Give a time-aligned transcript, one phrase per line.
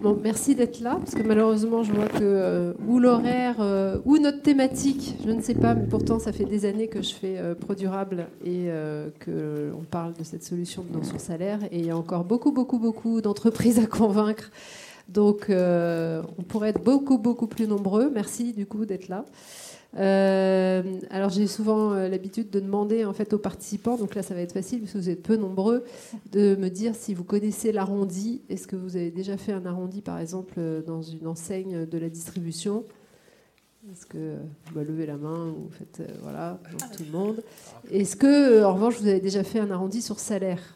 [0.00, 4.18] Bon, merci d'être là, parce que malheureusement, je vois que euh, ou l'horaire euh, ou
[4.18, 7.38] notre thématique, je ne sais pas, mais pourtant, ça fait des années que je fais
[7.38, 8.68] euh, ProDurable et
[9.20, 12.52] que on parle de cette solution de non salaire, et il y a encore beaucoup,
[12.52, 14.50] beaucoup, beaucoup d'entreprises à convaincre.
[15.08, 18.10] Donc, on pourrait être beaucoup, beaucoup plus nombreux.
[18.12, 19.24] Merci du coup d'être là.
[19.96, 24.34] Euh, alors j'ai souvent euh, l'habitude de demander en fait aux participants, donc là ça
[24.34, 25.84] va être facile parce que vous êtes peu nombreux,
[26.32, 28.42] de me dire si vous connaissez l'arrondi.
[28.50, 31.98] Est-ce que vous avez déjà fait un arrondi par exemple euh, dans une enseigne de
[31.98, 32.84] la distribution?
[33.90, 34.34] Est-ce que
[34.72, 36.58] vous levez la main ou faites voilà
[36.96, 37.42] tout le monde?
[37.90, 40.74] Est-ce que en revanche vous avez déjà fait un arrondi sur salaire?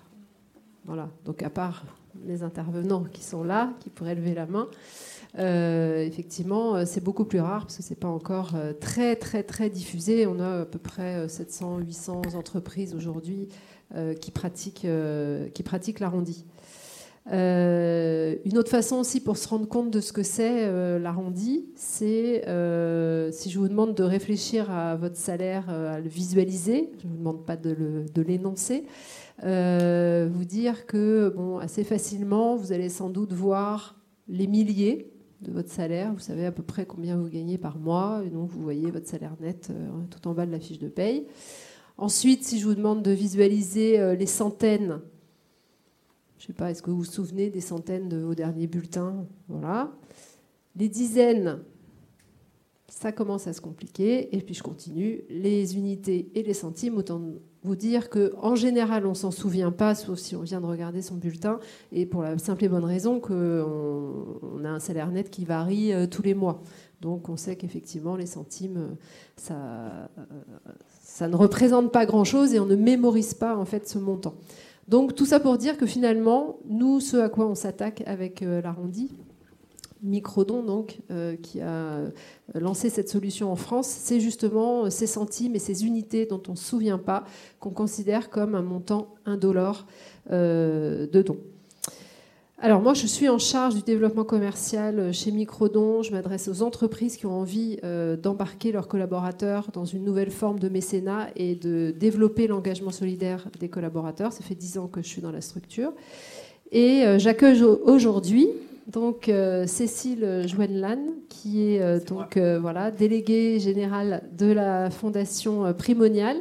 [0.84, 1.08] Voilà.
[1.24, 1.84] Donc à part
[2.26, 4.68] les intervenants qui sont là, qui pourraient lever la main.
[5.38, 9.42] Euh, effectivement, euh, c'est beaucoup plus rare parce que c'est pas encore euh, très très
[9.42, 10.26] très diffusé.
[10.26, 13.48] On a à peu près 700-800 entreprises aujourd'hui
[14.20, 14.86] qui pratiquent
[15.64, 16.44] pratiquent l'arrondi.
[17.26, 22.44] une autre façon aussi pour se rendre compte de ce que c'est l'arrondi, c'est
[23.32, 27.18] si je vous demande de réfléchir à votre salaire, à le visualiser, je ne vous
[27.18, 28.84] demande pas de l'énoncer,
[29.42, 33.96] vous dire que bon, assez facilement, vous allez sans doute voir
[34.28, 35.10] les milliers
[35.40, 36.12] de votre salaire.
[36.12, 38.22] Vous savez à peu près combien vous gagnez par mois.
[38.26, 40.88] Et donc, vous voyez votre salaire net euh, tout en bas de la fiche de
[40.88, 41.26] paye.
[41.96, 45.00] Ensuite, si je vous demande de visualiser euh, les centaines,
[46.38, 49.26] je ne sais pas, est-ce que vous vous souvenez des centaines de vos derniers bulletins?
[49.48, 49.92] Voilà.
[50.76, 51.58] Les dizaines,
[52.88, 54.34] ça commence à se compliquer.
[54.34, 55.22] Et puis je continue.
[55.28, 57.20] Les unités et les centimes, autant
[57.62, 61.16] vous dire qu'en général, on s'en souvient pas, sauf si on vient de regarder son
[61.16, 61.60] bulletin,
[61.92, 65.92] et pour la simple et bonne raison qu'on on a un salaire net qui varie
[65.92, 66.62] euh, tous les mois.
[67.00, 68.94] Donc on sait qu'effectivement, les centimes, euh,
[69.36, 70.22] ça, euh,
[71.02, 74.34] ça ne représente pas grand-chose et on ne mémorise pas en fait ce montant.
[74.88, 79.12] Donc tout ça pour dire que finalement, nous, ce à quoi on s'attaque avec l'arrondi,
[80.02, 82.10] Microdon, donc, euh, qui a euh,
[82.54, 86.52] lancé cette solution en France, c'est justement euh, ces centimes et ces unités dont on
[86.52, 87.24] ne se souvient pas,
[87.58, 89.86] qu'on considère comme un montant indolore
[90.30, 91.36] de don.
[92.58, 96.02] Alors moi, je suis en charge du développement commercial chez Microdon.
[96.02, 97.78] Je m'adresse aux entreprises qui ont envie
[98.22, 103.68] d'embarquer leurs collaborateurs dans une nouvelle forme de mécénat et de développer l'engagement solidaire des
[103.68, 104.32] collaborateurs.
[104.32, 105.92] Ça fait dix ans que je suis dans la structure.
[106.70, 108.50] Et j'accueille aujourd'hui
[108.90, 115.72] donc euh, Cécile Joenlan, qui est, euh, donc euh, voilà déléguée générale de la fondation
[115.74, 116.36] Primonial,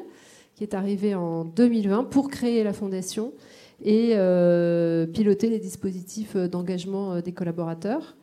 [0.55, 3.33] qui est arrivée en 2020 pour créer la fondation
[3.81, 4.15] et
[5.13, 8.17] piloter les dispositifs d'engagement des collaborateurs.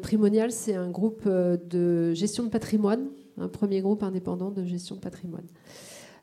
[0.00, 5.00] Primonial, c'est un groupe de gestion de patrimoine, un premier groupe indépendant de gestion de
[5.00, 5.46] patrimoine.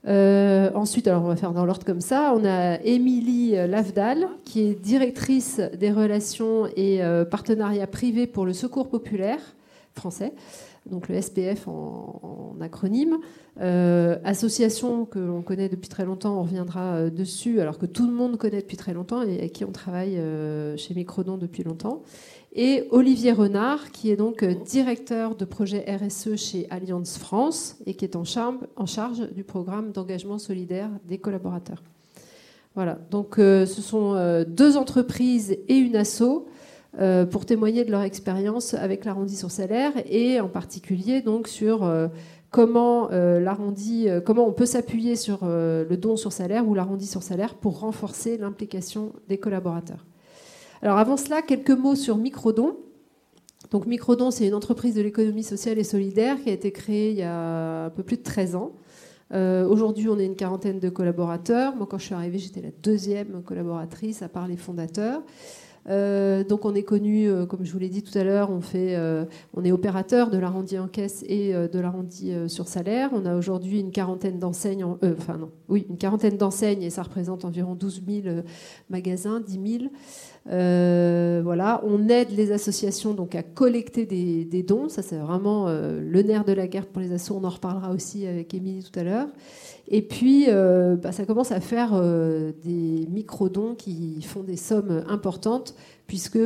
[0.06, 2.34] Euh, ensuite, alors on va faire dans l'ordre comme ça.
[2.36, 8.54] On a Émilie Lavdal, qui est directrice des relations et euh, partenariats privés pour le
[8.54, 9.40] Secours populaire
[9.94, 10.34] français,
[10.90, 13.18] donc le SPF en, acronyme.
[13.62, 18.14] Euh, association que l'on connaît depuis très longtemps, on reviendra dessus, alors que tout le
[18.14, 20.20] monde connaît depuis très longtemps et avec qui on travaille
[20.78, 22.02] chez Microdon depuis longtemps
[22.56, 27.96] et Olivier Renard, qui est donc euh, directeur de projet RSE chez Alliance France et
[27.96, 31.82] qui est en charge, du programme d'engagement solidaire des collaborateurs.
[32.76, 36.48] Voilà, donc euh, ce sont euh, deux entreprises et une asso
[37.32, 41.92] pour témoigner de leur expérience avec l'arrondi sur salaire et en particulier donc sur
[42.52, 47.56] comment l'arrondi, comment on peut s'appuyer sur le don sur salaire ou l'arrondi sur salaire
[47.56, 50.06] pour renforcer l'implication des collaborateurs.
[50.84, 52.76] Alors avant cela, quelques mots sur Microdon.
[53.72, 57.16] Donc Microdon, c'est une entreprise de l'économie sociale et solidaire qui a été créée il
[57.16, 58.74] y a un peu plus de 13 ans.
[59.34, 61.74] Euh, aujourd'hui, on est une quarantaine de collaborateurs.
[61.78, 65.22] Moi, quand je suis arrivée, j'étais la deuxième collaboratrice, à part les fondateurs.
[65.90, 69.64] Euh, donc on est connu, euh, comme je vous l'ai dit tout à l'heure, on,
[69.64, 73.10] est opérateur de l'arrondi en caisse et de l'arrondi sur salaire.
[73.14, 77.46] On a aujourd'hui une quarantaine d'enseignes, enfin non, oui, une quarantaine d'enseignes et ça représente
[77.46, 78.36] environ 12 000
[78.90, 79.92] magasins, 10 000.
[80.52, 84.90] Euh, voilà, on aide les associations donc à collecter des, dons.
[84.90, 87.36] Ça, c'est vraiment euh, le nerf de la guerre pour les assos.
[87.36, 89.28] On en reparlera aussi avec Émilie tout à l'heure.
[89.88, 92.00] Et puis, euh, bah, ça commence à faire
[92.64, 95.76] des micro-dons qui font des sommes importantes,
[96.08, 96.40] puisque,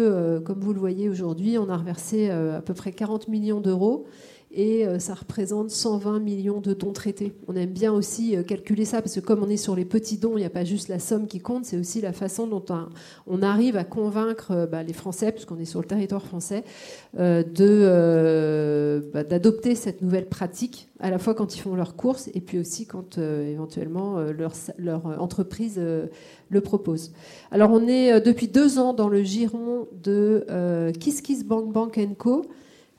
[0.44, 4.06] comme vous le voyez aujourd'hui, on a reversé à peu près 40 millions d'euros.
[4.52, 7.34] Et ça représente 120 millions de dons traités.
[7.48, 10.38] On aime bien aussi calculer ça parce que comme on est sur les petits dons,
[10.38, 12.64] il n'y a pas juste la somme qui compte, c'est aussi la façon dont
[13.28, 16.64] on arrive à convaincre bah, les Français, puisqu'on est sur le territoire français,
[17.14, 17.44] bah,
[19.24, 22.86] d'adopter cette nouvelle pratique, à la fois quand ils font leurs courses et puis aussi
[22.86, 27.12] quand éventuellement leur, leur entreprise le propose.
[27.52, 30.46] Alors on est depuis deux ans dans le giron de
[31.00, 32.46] Kiss Kiss Bank Bank Co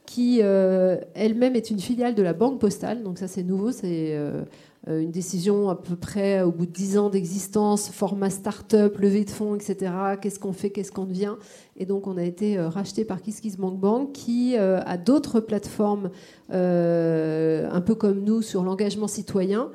[0.09, 3.03] qui euh, elle-même est une filiale de la Banque Postale.
[3.03, 4.43] Donc ça c'est nouveau, c'est euh,
[4.89, 9.27] euh, une décision à peu près au bout de 10 ans d'existence, format start-up, levée
[9.27, 9.93] de fonds, etc.
[10.23, 11.35] Qu'est-ce qu'on fait, qu'est-ce qu'on devient?
[11.77, 16.11] Et donc on a été racheté par KissKissBankBank qui a d'autres plateformes
[16.49, 19.71] un peu comme nous sur l'engagement citoyen,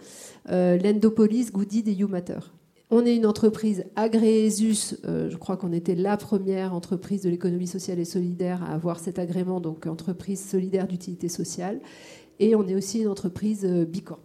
[0.50, 2.40] l'Endopolis, Goodid et YouMatter.
[2.96, 5.00] On est une entreprise agréée ESUS.
[5.06, 9.00] Euh, je crois qu'on était la première entreprise de l'économie sociale et solidaire à avoir
[9.00, 11.82] cet agrément, donc entreprise solidaire d'utilité sociale.
[12.40, 14.20] Et on est aussi une entreprise euh, Bicorp.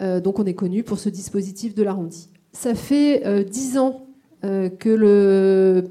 [0.00, 2.28] Euh, donc on est connu pour ce dispositif de l'arrondi.
[2.52, 4.08] Ça fait dix ans
[4.42, 5.84] que le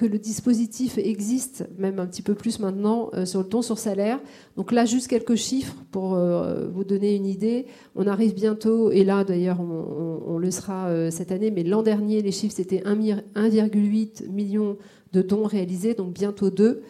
[0.00, 3.78] que le dispositif existe, même un petit peu plus maintenant, euh, sur le don sur
[3.78, 4.18] salaire.
[4.56, 7.66] Donc là, juste quelques chiffres pour euh, vous donner une idée.
[7.96, 12.22] On arrive bientôt, et là d'ailleurs on, le sera euh, cette année, mais l'an dernier,
[12.22, 14.78] les chiffres c'était 1,8 million
[15.12, 16.82] de dons réalisés, donc bientôt 2.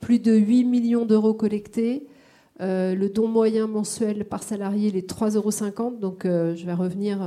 [0.00, 2.06] Plus de 8 millions d'euros collectés.
[2.60, 5.96] le don moyen mensuel par salarié, il est 3,50 euros.
[5.98, 7.18] Donc je vais revenir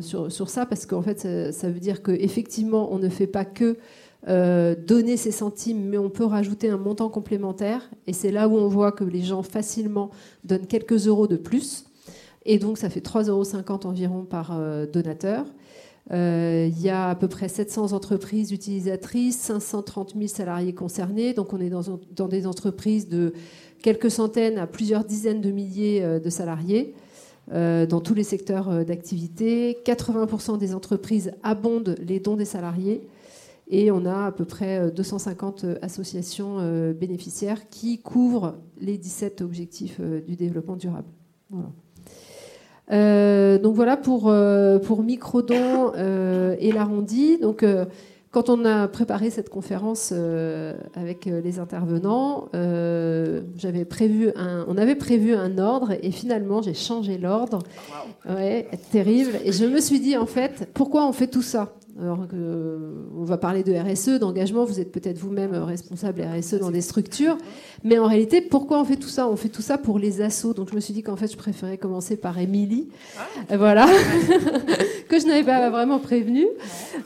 [0.00, 3.76] sur, ça parce qu'en fait, ça, ça veut dire qu'effectivement, on ne fait pas que
[4.28, 7.88] euh, donner ces centimes, mais on peut rajouter un montant complémentaire.
[8.08, 10.10] Et c'est là où on voit que les gens facilement
[10.42, 11.84] donnent quelques euros de plus.
[12.44, 13.44] Et donc, ça fait 3,50 euros
[13.84, 15.46] environ par euh, donateur.
[16.12, 21.32] Euh, il y a à peu près 700 entreprises utilisatrices, 530 000 salariés concernés.
[21.32, 23.32] Donc, on est dans, dans des entreprises de
[23.80, 26.94] quelques centaines à plusieurs dizaines de milliers de salariés.
[27.52, 29.78] dans tous les secteurs d'activité.
[29.84, 33.06] 80% des entreprises abondent les dons des salariés.
[33.68, 39.40] Et on a à peu près 250 euh, associations euh, bénéficiaires qui couvrent les 17
[39.40, 41.08] objectifs euh, du développement durable.
[42.88, 44.32] donc voilà pour,
[44.84, 47.38] pour Microdon et l'arrondi.
[47.38, 47.64] Donc
[48.30, 50.12] quand on a préparé cette conférence
[50.94, 57.18] avec les intervenants, j'avais prévu un, on avait prévu un ordre et finalement j'ai changé
[57.18, 57.58] l'ordre.
[58.28, 59.32] Ouais, terrible.
[59.44, 61.72] Et je me suis dit en fait, pourquoi on fait tout ça?
[61.98, 62.26] Alors,
[63.16, 64.64] on va parler de RSE, d'engagement.
[64.64, 67.38] Vous êtes peut-être vous-même responsable RSE dans des structures.
[67.84, 69.28] Mais en réalité, pourquoi on fait tout ça?
[69.28, 70.52] On fait tout ça pour les assos.
[70.52, 72.88] Donc, je me suis dit qu'en fait, je préférais commencer par Émilie.
[73.18, 73.56] Ah.
[73.56, 73.86] Voilà.
[75.08, 76.46] que je n'avais pas vraiment prévenu.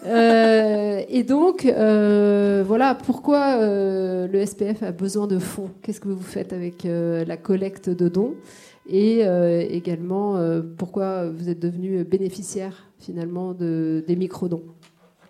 [0.07, 5.71] Euh, et donc, euh, voilà, pourquoi euh, le SPF a besoin de fonds?
[5.83, 8.35] Qu'est-ce que vous faites avec la collecte de dons?
[8.89, 9.21] Et
[9.71, 10.37] également
[10.77, 14.63] pourquoi vous êtes devenu bénéficiaire finalement de, des microdons?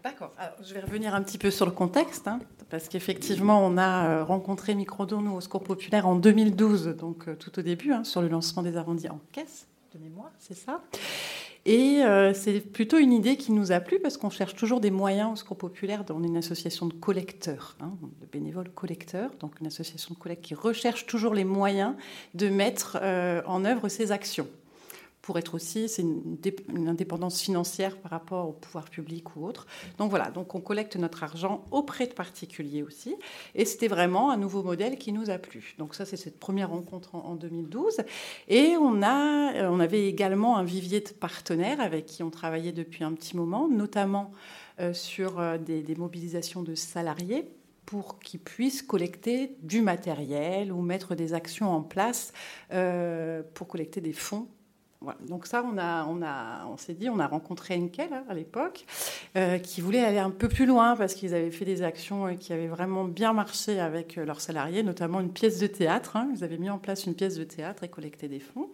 [0.02, 0.32] D'accord.
[0.62, 4.24] Je vais revenir un petit peu sur le contexte, hein, parce qu'effectivement, on a euh,
[4.24, 8.28] rencontré Microdon, au Secours Populaire, en 2012, donc euh, tout au début, hein, sur le
[8.28, 10.80] lancement des arrondis en caisse de mémoire, c'est ça.
[11.66, 14.90] Et euh, c'est plutôt une idée qui nous a plu parce qu'on cherche toujours des
[14.90, 16.00] moyens au Secours Populaire.
[16.00, 17.92] Est une association de collecteurs, hein,
[18.22, 21.94] de bénévoles collecteurs, donc une association de collecte qui recherche toujours les moyens
[22.32, 22.98] de mettre
[23.46, 24.46] en œuvre ces actions
[25.22, 29.66] pour être aussi, c'est une, indépendance financière par rapport au pouvoir public ou autre.
[29.98, 33.16] Donc voilà, donc on collecte notre argent auprès de particuliers aussi,
[33.54, 35.74] et c'était vraiment un nouveau modèle qui nous a plu.
[35.78, 37.98] Donc ça, c'est cette première rencontre en, 2012,
[38.48, 42.72] et on a, euh, on avait également un vivier de partenaires avec qui on travaillait
[42.72, 44.32] depuis un petit moment, notamment
[44.80, 47.50] euh, sur euh, des, mobilisations de salariés
[47.84, 52.32] pour qu'ils puissent collecter du matériel ou mettre des actions en place
[53.54, 54.46] pour collecter des fonds
[55.26, 58.34] donc ça, on, a, on, a, on s'est dit, on a rencontré Enkel hein, à
[58.34, 58.84] l'époque,
[59.34, 62.34] euh, qui voulait aller un peu plus loin parce qu'ils avaient fait des actions euh,
[62.34, 66.16] qui avaient vraiment bien marché avec euh, leurs salariés, notamment une pièce de théâtre.
[66.16, 66.28] Hein.
[66.36, 68.68] Ils avaient mis en place une pièce de théâtre et collecté des fonds.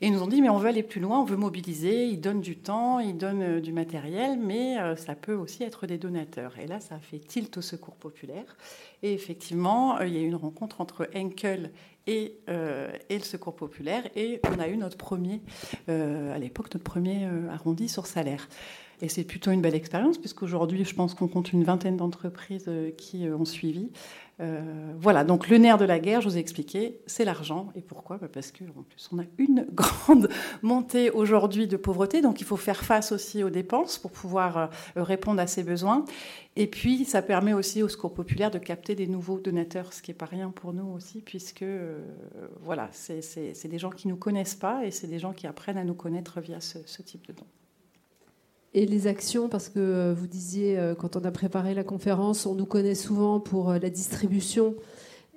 [0.00, 2.06] Et ils nous ont dit, mais on veut aller plus loin, on veut mobiliser.
[2.06, 6.58] Ils donnent du temps, ils donnent du matériel, mais ça peut aussi être des donateurs.
[6.58, 8.56] Et là, ça a fait tilt au secours populaire.
[9.02, 11.70] Et effectivement, il y a eu une rencontre entre Enkel
[12.48, 14.04] euh, et, le Secours populaire.
[14.16, 15.42] Et on a eu notre premier,
[15.88, 18.48] euh, à l'époque, notre premier euh, arrondi sur salaire.
[19.00, 22.90] Et c'est plutôt une belle expérience, puisqu'aujourd'hui, je pense qu'on compte une vingtaine d'entreprises euh,
[22.90, 23.90] qui ont suivi.
[24.40, 27.70] Euh, voilà, donc le nerf de la guerre, je vous ai expliqué, c'est l'argent.
[27.74, 28.18] Et pourquoi?
[28.18, 30.28] Bah, Parce qu'en plus, on a une grande
[30.62, 34.68] montée aujourd'hui de pauvreté, donc il faut faire face aussi aux dépenses pour pouvoir euh,
[34.96, 36.04] répondre à ces besoins.
[36.54, 40.10] Et puis, ça permet aussi au Secours populaire de capter des nouveaux donateurs, ce qui
[40.10, 42.00] n'est pas rien pour nous aussi, puisque euh,
[42.62, 45.78] voilà, c'est des gens qui ne nous connaissent pas et c'est des gens qui apprennent
[45.78, 47.46] à nous connaître via ce, ce type de dons.
[48.74, 52.44] Et les actions, parce que euh, vous disiez, euh, quand on a préparé la conférence,
[52.44, 54.74] on nous connaît souvent pour euh, la distribution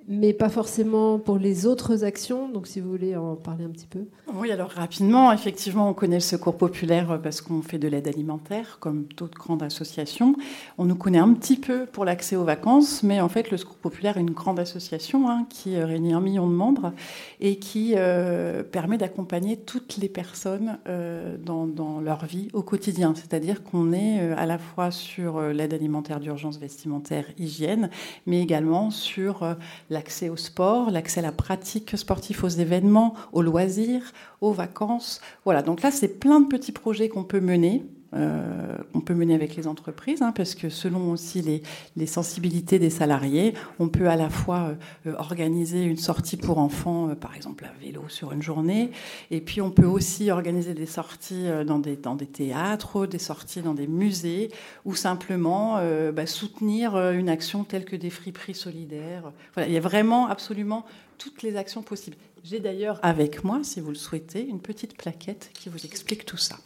[0.08, 2.48] mais pas forcément pour les autres actions.
[2.48, 4.06] Donc, si vous voulez en parler un petit peu.
[4.34, 8.78] Oui, alors rapidement, effectivement, on connaît le Secours populaire parce qu'on fait de l'aide alimentaire,
[8.80, 10.34] comme d'autres grandes associations.
[10.78, 13.76] On nous connaît un petit peu pour l'accès aux vacances, mais en fait, le Secours
[13.76, 16.92] populaire est une grande association hein, qui réunit un million de membres
[17.40, 23.14] et qui euh, permet d'accompagner toutes les personnes euh, dans, leur vie au quotidien.
[23.14, 27.90] C'est-à-dire qu'on est euh, à la fois sur l'aide alimentaire d'urgence vestimentaire, hygiène,
[28.26, 29.56] mais également sur
[29.92, 35.20] l'accès au sport, l'accès à la pratique sportive, aux événements, aux loisirs, aux vacances.
[35.44, 37.84] Voilà, donc là, c'est plein de petits projets qu'on peut mener.
[38.14, 41.62] Euh, on peut mener avec les entreprises, hein, parce que selon aussi
[41.96, 44.74] les, sensibilités des salariés, on peut à la fois
[45.06, 48.90] euh, organiser une sortie pour enfants, euh, par exemple à vélo sur une journée,
[49.30, 53.62] et puis on peut aussi organiser des sorties dans des, dans des théâtres, des sorties
[53.62, 54.50] dans des musées,
[54.84, 55.78] ou simplement
[56.12, 59.32] bah, soutenir une action telle que des friperies solidaires.
[59.54, 60.84] Voilà, il y a vraiment absolument
[61.18, 62.16] toutes les actions possibles.
[62.44, 66.36] J'ai d'ailleurs avec moi, si vous le souhaitez, une petite plaquette qui vous explique tout
[66.36, 66.56] ça.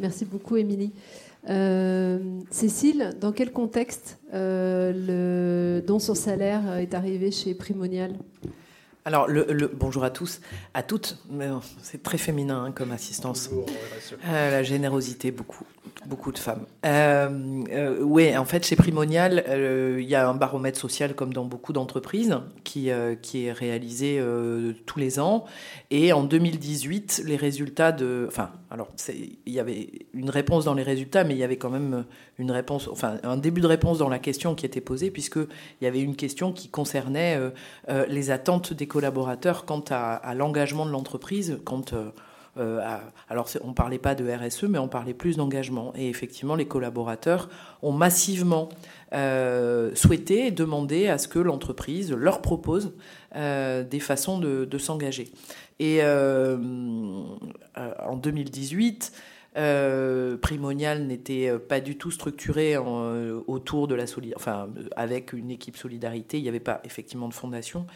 [0.00, 0.92] Merci beaucoup, Émilie.
[1.50, 2.18] Euh,
[2.50, 8.14] Cécile, dans quel contexte euh, le don sur salaire est arrivé chez Primonial?
[9.04, 10.40] Alors, le, bonjour à tous,
[10.74, 11.18] à toutes.
[11.82, 13.50] C'est très féminin hein, comme assistance.
[14.26, 15.64] Euh, la générosité, beaucoup,
[16.06, 16.66] beaucoup de femmes.
[16.84, 19.44] Euh, oui, en fait, chez Primonial,
[19.98, 22.90] il y a un baromètre social comme dans beaucoup d'entreprises qui,
[23.22, 24.22] qui est réalisé
[24.84, 25.46] tous les ans.
[25.90, 30.82] Et en 2018, les résultats de, enfin, alors il y avait une réponse dans les
[30.82, 32.04] résultats, mais il y avait quand même
[32.40, 35.84] une réponse, enfin un début de réponse dans la question qui était posée, puisque il
[35.84, 37.50] y avait une question qui concernait euh,
[37.88, 43.74] euh, les attentes des collaborateurs quant à, l'engagement de l'entreprise, quant euh, à, alors on
[43.74, 45.92] parlait pas de RSE, mais on parlait plus d'engagement.
[45.96, 47.48] Et effectivement, les collaborateurs
[47.82, 48.68] ont massivement
[49.12, 52.92] souhaité et demandé à ce que l'entreprise leur propose
[53.34, 55.30] des façons de s'engager.
[55.78, 59.12] Et en 2018,
[59.56, 65.76] euh, Primonial n'était pas du tout structuré autour de la solidarité, enfin avec une équipe
[65.76, 66.38] solidarité.
[66.38, 67.86] Il n'y avait pas effectivement de fondation,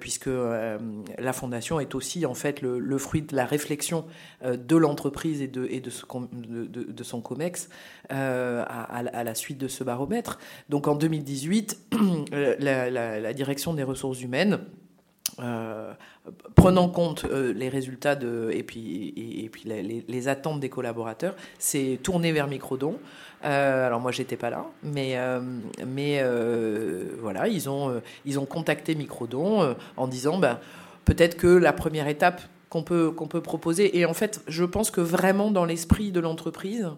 [0.00, 4.06] puisque la fondation est aussi en fait le, fruit de la réflexion
[4.44, 5.90] de l'entreprise et, de,
[7.02, 7.68] son COMEX
[8.08, 10.38] à, la suite de ce baromètre.
[10.68, 11.78] Donc en 2018,
[12.60, 14.60] la, la direction des ressources humaines
[15.40, 15.92] euh,
[16.54, 18.18] prenant compte euh, les résultats
[18.52, 19.14] et puis,
[19.64, 22.96] les, attentes des collaborateurs, c'est tourné vers Microdon.
[23.44, 25.16] Euh, alors moi j'étais pas là, mais
[27.20, 30.58] voilà ils ont contacté Microdon en disant ben
[31.04, 35.50] peut-être que la première étape qu'on peut proposer et en fait je pense que vraiment
[35.50, 36.88] dans l'esprit de l'entreprise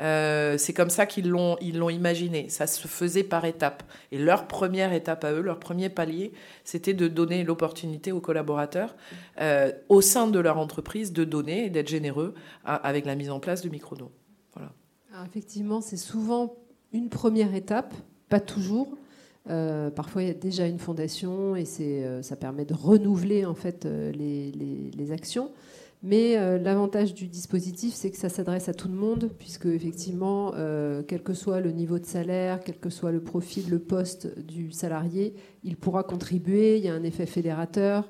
[0.00, 2.48] euh, c'est comme ça qu'ils l'ont, ils l'ont imaginé.
[2.48, 3.82] Ça se faisait par étapes.
[4.12, 6.32] Et leur première étape à eux, leur premier palier,
[6.64, 8.96] c'était de donner l'opportunité aux collaborateurs,
[9.40, 13.40] euh, au sein de leur entreprise, de donner et d'être généreux avec la mise en
[13.40, 14.10] place de microdons.
[14.54, 14.72] Voilà.
[15.26, 16.54] effectivement, c'est souvent
[16.92, 17.94] une première étape,
[18.28, 18.96] pas toujours.
[19.48, 23.54] Euh, parfois, il y a déjà une fondation et c'est, ça permet de renouveler en
[23.54, 25.50] fait les actions.
[26.02, 30.52] Mais euh, l'avantage du dispositif, c'est que ça s'adresse à tout le monde, puisque effectivement,
[30.56, 34.38] euh, quel que soit le niveau de salaire, quel que soit le profil, le poste
[34.38, 36.78] du salarié, il pourra contribuer.
[36.78, 38.08] Il y a un effet fédérateur.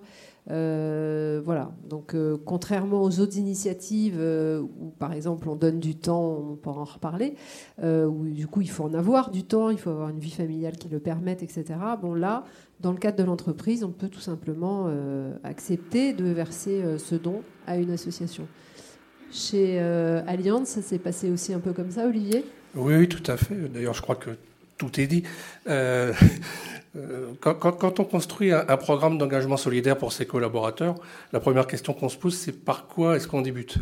[0.51, 1.73] Euh, voilà.
[1.89, 2.15] Donc,
[2.45, 7.35] contrairement aux autres initiatives où, par exemple, on donne du temps, on pourra en reparler,
[7.83, 10.77] où du coup, il faut en avoir du temps, il faut avoir une vie familiale
[10.77, 11.65] qui le permette, etc.
[12.01, 12.45] Bon, là,
[12.81, 17.15] dans le cadre de l'entreprise, on peut tout simplement euh, accepter de verser euh, ce
[17.15, 18.49] don à une association.
[19.31, 22.45] Chez euh, Allianz, ça s'est passé aussi un peu comme ça, Olivier?
[22.75, 23.69] Oui, oui, tout à fait.
[23.69, 24.31] D'ailleurs, je crois que
[24.79, 25.25] tout est dit.
[27.41, 30.97] Quand, on construit un, programme d'engagement solidaire pour ses collaborateurs,
[31.33, 33.79] la première question qu'on se pose, c'est par quoi est-ce qu'on débute?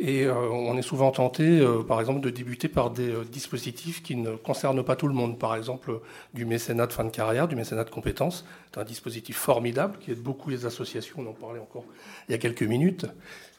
[0.00, 4.02] Et euh, on est souvent tenté, euh, par exemple, de débuter par des euh, dispositifs
[4.02, 5.38] qui ne concernent pas tout le monde.
[5.38, 6.00] Par exemple,
[6.34, 8.46] du mécénat de fin de carrière, du mécénat de compétences.
[8.72, 11.16] C'est un dispositif formidable qui aide beaucoup les associations.
[11.18, 11.84] On en parlait encore
[12.28, 13.06] il y a quelques minutes.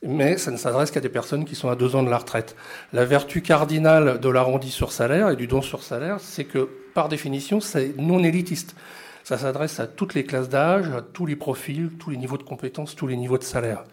[0.02, 2.56] Mais ça ne s'adresse qu'à des personnes qui sont à deux ans de la retraite.
[2.94, 7.10] La vertu cardinale de l'arrondi sur salaire et du don sur salaire, c'est que, par
[7.10, 8.76] définition, c'est non élitiste.
[9.24, 12.44] Ça s'adresse à toutes les classes d'âge, à tous les profils, tous les niveaux de
[12.44, 13.84] compétences, tous les niveaux de salaire.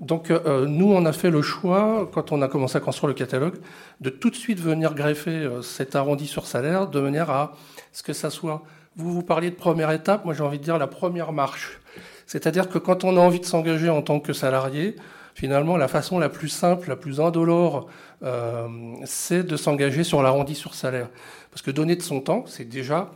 [0.00, 3.14] Donc euh, nous, on a fait le choix, quand on a commencé à construire le
[3.14, 3.56] catalogue,
[4.00, 7.54] de tout de suite venir greffer euh, cet arrondi sur salaire de manière à
[7.92, 8.62] ce que ça soit...
[8.96, 11.78] Vous vous parliez de première étape, moi j'ai envie de dire la première marche.
[12.26, 14.96] C'est-à-dire que quand on a envie de s'engager en tant que salarié,
[15.38, 17.86] finalement la façon la plus simple, la plus indolore,
[18.24, 18.66] euh,
[19.04, 21.08] c'est de s'engager sur l'arrondi sur salaire.
[21.52, 23.12] Parce que donner de son temps, c'est déjà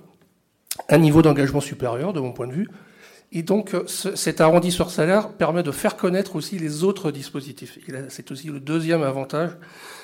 [0.89, 2.69] un niveau d'engagement supérieur de mon point de vue,
[3.33, 7.79] et donc, euh, cet arrondi sur salaire permet de faire connaître aussi les autres dispositifs.
[8.09, 9.51] C'est aussi le deuxième avantage,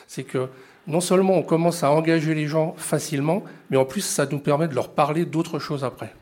[0.08, 0.48] c'est que
[0.88, 4.66] non seulement on commence à engager les gens facilement, mais en plus, ça nous permet
[4.66, 6.14] de leur parler d'autres choses après.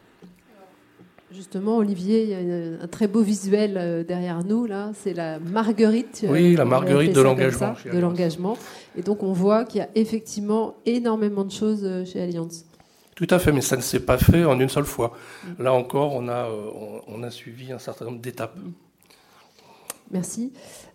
[1.36, 4.92] Justement, Olivier, il y a un très beau visuel euh, derrière nous, là.
[4.94, 6.22] C'est la marguerite.
[6.24, 7.74] Euh, oui, la marguerite de l'engagement.
[7.92, 8.56] De l'engagement.
[8.96, 12.64] Et donc, on voit qu'il y a effectivement énormément de choses chez Allianz.
[13.16, 15.12] Tout à fait, mais ça ne s'est pas fait en une seule fois.
[15.58, 18.58] Là encore, on a, euh, on a suivi un certain nombre d'étapes.
[20.10, 20.52] Merci.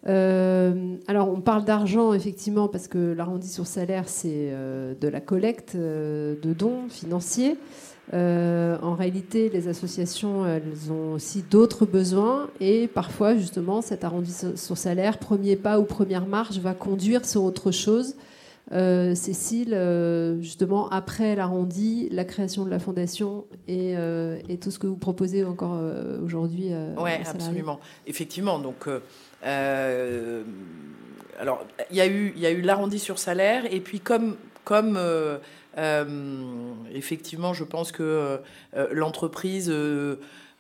[0.08, 5.20] Euh, alors, on parle d'argent, effectivement, parce que l'arrondi sur salaire, c'est euh, de la
[5.20, 7.58] collecte de dons financiers.
[8.14, 12.50] En réalité, les associations, elles ont aussi d'autres besoins.
[12.60, 17.44] Et parfois, justement, cet arrondi sur salaire, premier pas ou première marche, va conduire sur
[17.44, 18.16] autre chose.
[18.74, 24.80] Euh, Cécile, euh, justement, après l'arrondi, la création de la fondation et, euh, tout ce
[24.80, 25.78] que vous proposez encore
[26.24, 26.70] aujourd'hui.
[26.98, 27.82] oui, absolument.
[28.08, 28.88] Effectivement, donc.
[29.44, 30.46] alors,
[31.90, 34.98] il y a eu, y a eu l'arrondi sur salaire, et puis comme, comme
[35.78, 38.40] effectivement, je pense que
[38.92, 39.72] l'entreprise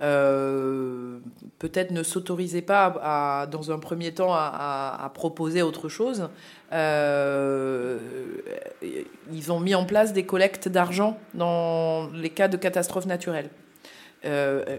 [0.01, 1.20] euh,
[1.60, 6.30] peut-être ne s'autorisaient pas dans un premier temps à, proposer autre chose.
[6.72, 8.00] Euh,
[9.32, 13.50] ils ont mis en place des collectes d'argent dans les cas de catastrophes naturelles.
[14.25, 14.77] Euh,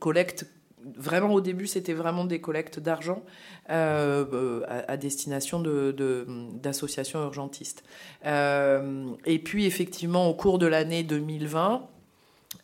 [0.00, 0.46] collecte
[0.96, 3.22] vraiment au début, c'était vraiment des collectes d'argent
[3.68, 7.84] à, destination d'associations de, urgentistes.
[8.24, 11.88] et puis, effectivement, au cours de l'année 2020,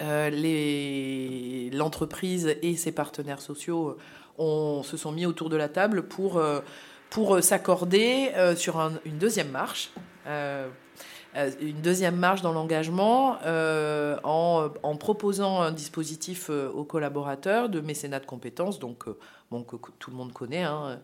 [0.00, 3.96] euh, l'entreprise et ses partenaires sociaux
[4.38, 6.60] se sont mis autour de la table pour, euh,
[7.10, 9.90] pour s'accorder euh, sur une deuxième marche.
[11.60, 18.26] Une deuxième marche dans l'engagement en, en, proposant un dispositif aux collaborateurs de mécénat de
[18.26, 19.04] compétences, donc
[19.50, 20.98] bon, que, tout le monde connaît, hein,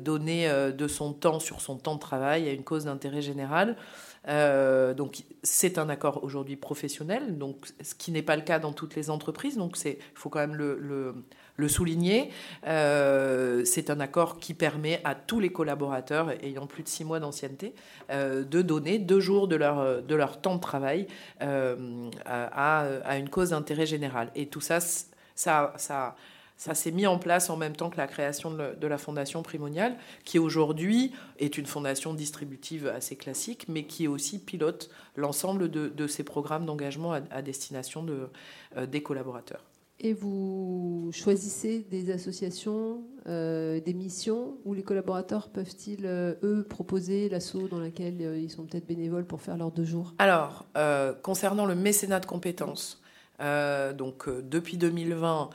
[0.00, 3.76] donner de son temps sur son temps de travail à une cause d'intérêt général.
[4.28, 8.72] Euh, donc c'est un accord aujourd'hui professionnel, donc ce qui n'est pas le cas dans
[8.72, 9.56] toutes les entreprises.
[9.56, 11.14] Donc il faut quand même le,
[11.66, 12.30] souligner.
[12.66, 17.18] Euh, c'est un accord qui permet à tous les collaborateurs ayant plus de six mois
[17.18, 17.74] d'ancienneté
[18.10, 21.08] euh, de donner deux jours de leur, de temps de travail
[21.40, 24.30] à, à, une cause d'intérêt général.
[24.34, 24.78] Et tout ça,
[25.34, 26.14] ça,
[26.56, 30.38] s'est mis en place en même temps que la création de, la fondation Primonial, qui
[30.38, 36.66] aujourd'hui est une fondation distributive assez classique, mais qui aussi pilote l'ensemble de, ces programmes
[36.66, 38.28] d'engagement à, destination de,
[38.76, 39.62] euh, des collaborateurs.
[40.00, 47.28] Et vous choisissez des associations, euh, des missions où les collaborateurs peuvent-ils, euh, eux, proposer
[47.28, 50.66] l'assaut dans laquelle ils sont peut-être bénévoles pour faire leurs deux jours Alors,
[51.22, 53.02] concernant le mécénat de compétences,
[53.40, 55.50] donc depuis 2020,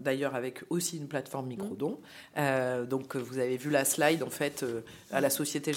[0.00, 1.48] d'ailleurs avec aussi une plateforme mmh.
[1.48, 2.00] microdon.
[2.36, 5.72] Euh, donc vous avez vu la slide en fait euh, à la société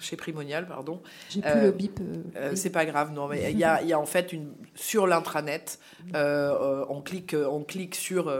[0.00, 1.00] chez Primonial, pardon.
[1.30, 2.00] J'ai plus le bip.
[2.36, 5.06] Euh, c'est pas grave, non, mais il y a, y a, en fait une sur
[5.06, 5.78] l'intranet,
[6.14, 8.32] on clique, on clique sur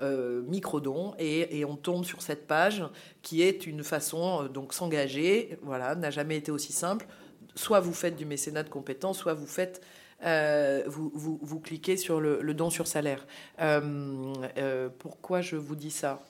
[0.00, 2.84] microdon et, et, on tombe sur cette page
[3.22, 5.58] qui est une façon donc s'engager.
[5.62, 7.06] Voilà, n'a jamais été aussi simple.
[7.54, 9.82] Soit vous faites du mécénat de compétences, soit vous faites
[10.24, 13.26] euh, vous, vous, cliquez sur le, don sur salaire.
[13.60, 16.20] Euh, euh, pourquoi je vous dis ça?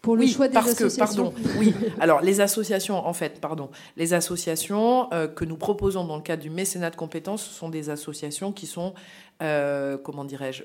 [0.00, 1.30] Pour le choix des parce associations.
[1.30, 1.74] Que, pardon, oui.
[1.98, 6.50] Alors les associations, en fait, pardon, les associations que nous proposons dans le cadre du
[6.50, 8.92] mécénat de compétences, ce sont des associations qui sont,
[9.40, 10.64] comment dirais-je,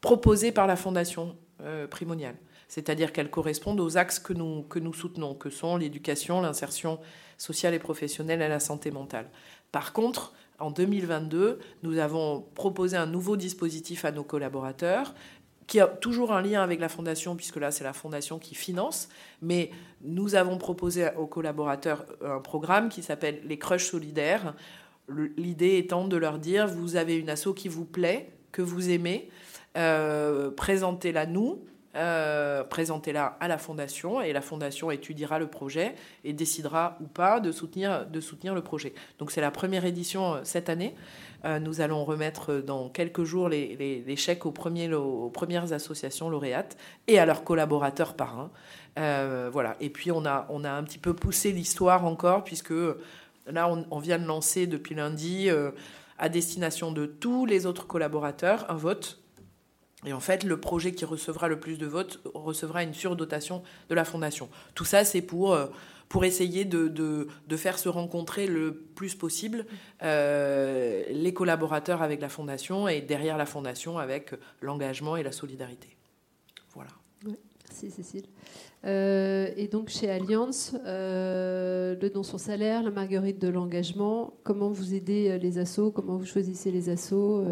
[0.00, 1.36] proposées par la fondation
[1.90, 2.36] primoniale.
[2.68, 7.00] C'est-à-dire qu'elles correspondent aux axes que nous, que nous soutenons, que sont l'éducation, l'insertion
[7.36, 9.28] sociale et professionnelle et la santé mentale.
[9.72, 10.32] Par contre,
[10.62, 15.14] en 2022, nous avons proposé un nouveau dispositif à nos collaborateurs
[15.66, 19.08] qui a toujours un lien avec la fondation, puisque là, c'est la fondation qui finance.
[19.40, 19.70] Mais
[20.02, 24.54] nous avons proposé aux collaborateurs un programme qui s'appelle les Crushs solidaires.
[25.36, 29.30] L'idée étant de leur dire, vous avez une asso qui vous plaît, que vous aimez,
[29.76, 36.32] euh, présentez-la nous, euh, présentez-la à la fondation et la fondation étudiera le projet et
[36.32, 38.94] décidera ou pas de soutenir, de soutenir le projet.
[39.18, 40.94] Donc c'est la première édition euh, cette année.
[41.44, 46.78] Euh, nous allons remettre dans quelques jours les, chèques aux, premiers, aux, premières associations lauréates
[47.08, 48.50] et à leurs collaborateurs parrains.
[48.96, 49.76] voilà.
[49.80, 52.72] Et puis on a, on a un petit peu poussé l'histoire encore puisque
[53.46, 55.50] là on, vient de lancer depuis lundi
[56.18, 59.21] à destination de tous les autres collaborateurs un vote
[60.04, 63.94] et en fait, le projet qui recevra le plus de votes recevra une surdotation de
[63.94, 64.48] la fondation.
[64.74, 65.66] Tout ça, c'est pour, euh,
[66.08, 69.64] pour essayer de, de, faire se rencontrer le plus possible
[70.02, 75.96] euh, les collaborateurs avec la fondation et derrière la fondation avec l'engagement et la solidarité.
[76.74, 76.90] Voilà.
[77.68, 78.26] merci Cécile.
[78.84, 84.94] Euh, et donc chez Alliance, le don sur salaire, la marguerite de l'engagement, comment vous
[84.94, 87.44] aidez les assos, comment vous choisissez les assos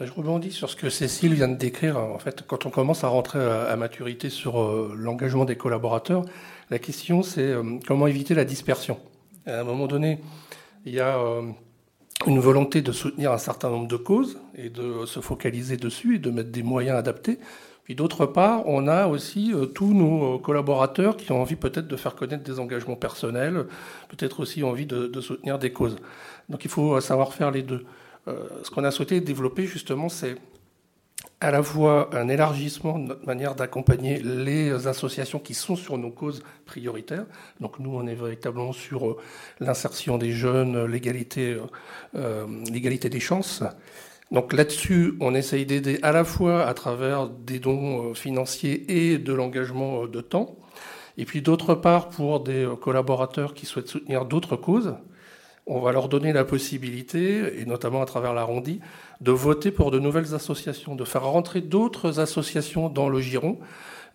[0.00, 1.98] je rebondis sur ce que Cécile vient de décrire.
[1.98, 6.24] En fait, quand on commence à rentrer à maturité sur euh, l'engagement des collaborateurs,
[6.70, 8.98] la question c'est euh, comment éviter la dispersion.
[9.46, 10.20] À un moment donné,
[10.86, 11.42] il y a euh,
[12.26, 16.18] une volonté de soutenir un certain nombre de causes et de se focaliser dessus et
[16.18, 17.38] de mettre des moyens adaptés.
[17.84, 22.14] Puis d'autre part, on a aussi tous nos collaborateurs qui ont envie peut-être de faire
[22.14, 23.66] connaître des engagements personnels,
[24.08, 25.96] peut-être aussi envie de soutenir des causes.
[26.48, 27.84] Donc il faut savoir faire les deux.
[28.28, 30.36] Euh, ce qu'on a souhaité développer justement, c'est
[31.40, 36.10] à la fois un élargissement de notre manière d'accompagner les associations qui sont sur nos
[36.10, 37.26] causes prioritaires.
[37.60, 39.16] Donc nous, on est véritablement sur euh,
[39.58, 41.56] l'insertion des jeunes, l'égalité,
[42.14, 43.64] euh, l'égalité des chances.
[44.30, 49.32] Donc là-dessus, on essaye d'aider à la fois à travers des dons financiers et de
[49.32, 50.56] l'engagement de temps.
[51.18, 54.94] Et puis d'autre part, pour des collaborateurs qui souhaitent soutenir d'autres causes,
[55.66, 58.80] on va leur donner la possibilité, et notamment à travers l'arrondi,
[59.20, 63.58] de voter pour de nouvelles associations, de faire rentrer d'autres associations dans le giron.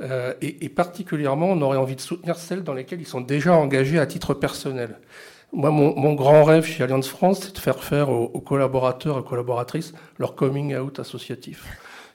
[0.01, 3.97] Euh, et, particulièrement, on aurait envie de soutenir celles dans lesquelles ils sont déjà engagés
[3.97, 4.99] à titre personnel.
[5.53, 9.23] Moi, mon, grand rêve chez Alliance France, c'est de faire faire aux, aux collaborateurs et
[9.23, 11.65] collaboratrices leur coming out associatif.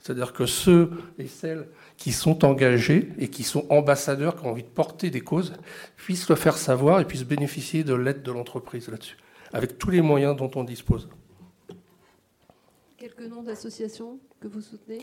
[0.00, 1.66] C'est-à-dire que ceux et celles
[2.02, 5.52] qui sont engagés et qui sont ambassadeurs, qui ont envie de porter des causes,
[5.96, 9.18] puissent le faire savoir et puissent bénéficier de l'aide de l'entreprise là-dessus,
[9.52, 11.08] avec tous les moyens dont on dispose.
[12.96, 14.98] Quelques noms d'associations que vous soutenez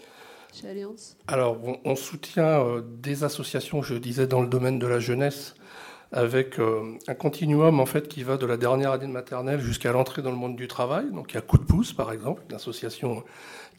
[0.53, 4.99] chez Alliance Alors, on, soutient euh, des associations, je disais, dans le domaine de la
[4.99, 5.55] jeunesse,
[6.12, 9.91] avec euh, un continuum en fait qui va de la dernière année de maternelle jusqu'à
[9.91, 11.09] l'entrée dans le monde du travail.
[11.12, 13.23] Donc il y a Coup de pouce par exemple, une association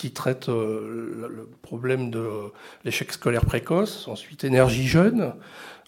[0.00, 2.26] qui traite euh, le problème de
[2.86, 5.34] l'échec scolaire précoce, ensuite énergie jeune,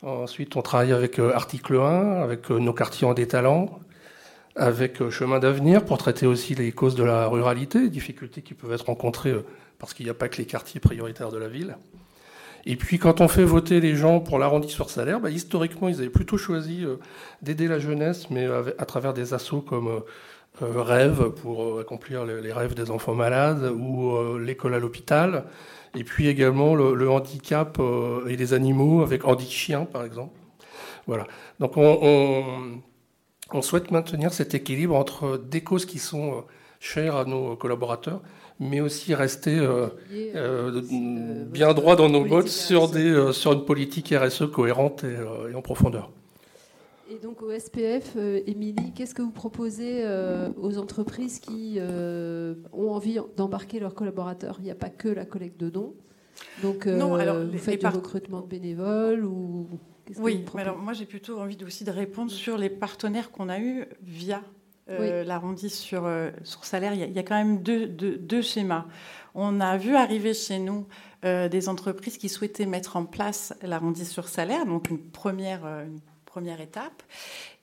[0.02, 3.80] ensuite on travaille avec euh, article 1, avec euh, nos quartiers en des talents,
[4.54, 8.72] avec chemin d'avenir pour traiter aussi les causes de la ruralité, les difficultés qui peuvent
[8.74, 9.34] être rencontrées
[9.78, 11.78] parce qu'il n'y a pas que les quartiers prioritaires de la ville.
[12.66, 16.00] Et puis quand on fait voter les gens pour l'arrondi sur salaire, bah, historiquement ils
[16.00, 16.84] avaient plutôt choisi
[17.40, 18.46] d'aider la jeunesse, mais
[18.76, 20.02] à travers des assauts comme
[20.60, 25.44] rêve pour euh, accomplir les rêves des enfants malades ou euh, l'école à l'hôpital.
[25.96, 27.78] Et puis également le, handicap
[28.26, 30.38] et les animaux avec Handi Chien, par exemple.
[31.06, 31.26] Voilà.
[31.60, 32.80] Donc on,
[33.52, 36.44] on, souhaite maintenir cet équilibre entre des causes qui sont
[36.80, 38.22] chères à nos collaborateurs,
[38.58, 39.60] mais aussi rester
[41.50, 46.10] bien droit dans nos bottes sur, des, sur une politique RSE cohérente et en profondeur.
[47.22, 52.90] Donc au SPF, euh, Émilie, qu'est-ce que vous proposez euh, aux entreprises qui euh, ont
[52.90, 54.56] envie d'embarquer leurs collaborateurs?
[54.58, 55.94] Il n'y a pas que la collecte de dons.
[56.62, 59.68] Donc non, alors, vous faites du recrutement de bénévoles ou
[60.18, 63.60] Oui, mais alors moi j'ai plutôt envie aussi de répondre sur les partenaires qu'on a
[63.60, 64.42] eus via
[64.88, 66.10] l'arrondi sur,
[66.42, 66.94] sur salaire.
[66.94, 68.86] Il y, a, quand même deux, deux, schémas.
[69.34, 70.86] On a vu arriver chez nous
[71.22, 75.60] des entreprises qui souhaitaient mettre en place l'arrondi sur salaire, donc une première,
[76.32, 77.02] première étape.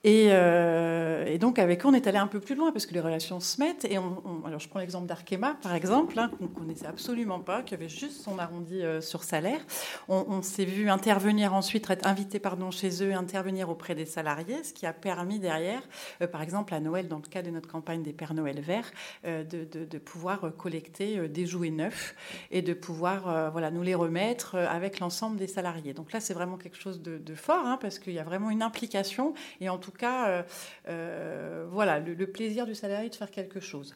[0.06, 3.02] Euh, et, donc avec eux, on est allé un peu plus loin parce que les
[3.02, 3.86] relations se mettent.
[3.86, 7.64] Et on, alors je prends l'exemple d'Arkema, par exemple, hein, qu'on ne connaissait absolument pas,
[7.64, 9.60] qui avait juste son arrondi euh, sur salaire.
[10.08, 14.74] On, s'est vu intervenir ensuite, être invité pardon, chez eux, intervenir auprès des salariés, ce
[14.74, 15.82] qui a permis derrière,
[16.22, 18.92] euh, par exemple à Noël, dans le cas de notre campagne des Pères Noël verts,
[19.26, 22.16] de, pouvoir collecter des jouets neufs
[22.52, 25.94] et de pouvoir voilà, nous les remettre avec l'ensemble des salariés.
[25.94, 28.62] Donc là, c'est vraiment quelque chose de, fort hein, parce qu'il y a vraiment une
[28.62, 30.44] implication et en tout cas, euh,
[30.88, 33.96] euh, voilà, le, plaisir du salarié de faire quelque chose.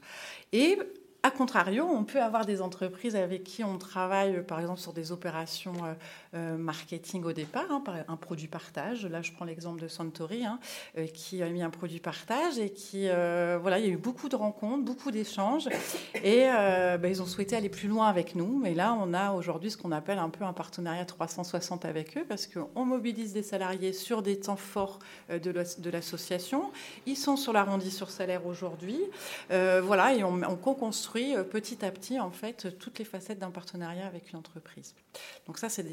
[0.51, 0.77] Et
[1.25, 5.13] A contrario, on peut avoir des entreprises avec qui on travaille, par exemple, sur des
[5.13, 5.93] opérations euh,
[6.36, 9.05] euh, marketing au départ, hein, un produit partage.
[9.05, 10.59] Là, je prends l'exemple de Santori, hein,
[10.97, 14.27] euh, qui a mis un produit partage et qui, voilà, il y a eu beaucoup
[14.27, 15.69] de rencontres, beaucoup d'échanges,
[16.25, 18.62] et ben, ils ont souhaité aller plus loin avec nous.
[18.65, 22.25] Et là, on a aujourd'hui ce qu'on appelle un peu un partenariat 360 avec eux,
[22.27, 26.69] parce qu'on mobilise des salariés sur des temps forts de l'association.
[27.05, 28.99] Ils sont sur l'arrondi sur salaire aujourd'hui,
[29.49, 34.08] voilà, et on co-construit euh, petit à petit en fait toutes les facettes d'un partenariat
[34.08, 34.95] avec une entreprise.
[35.47, 35.86] Donc ça, c'est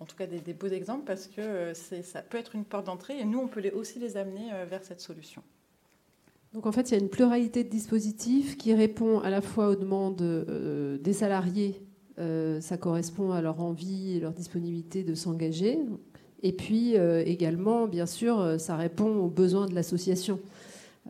[0.00, 3.18] en tout cas des, beaux exemples parce que euh, ça peut être une porte d'entrée
[3.18, 5.42] et nous, on peut les, aussi les amener euh, vers cette solution.
[6.52, 9.68] Donc en fait, il y a une pluralité de dispositifs qui répond à la fois
[9.68, 10.16] aux demandes
[11.02, 11.82] des salariés,
[12.16, 15.78] ça correspond à leur envie et leur disponibilité de s'engager,
[16.42, 20.40] et puis également, bien sûr, ça répond aux besoins de l'association.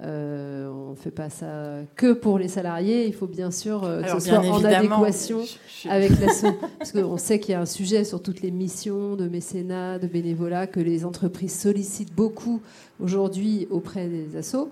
[0.01, 3.07] Euh, on ne fait pas ça que pour les salariés.
[3.07, 5.41] Il faut bien sûr euh, que ce soit en adéquation
[5.89, 6.27] avec la
[6.79, 10.07] Parce qu'on sait qu'il y a un sujet sur toutes les missions de mécénat, de
[10.07, 12.61] bénévolat, que les entreprises sollicitent beaucoup
[13.01, 14.71] aujourd'hui auprès des assos.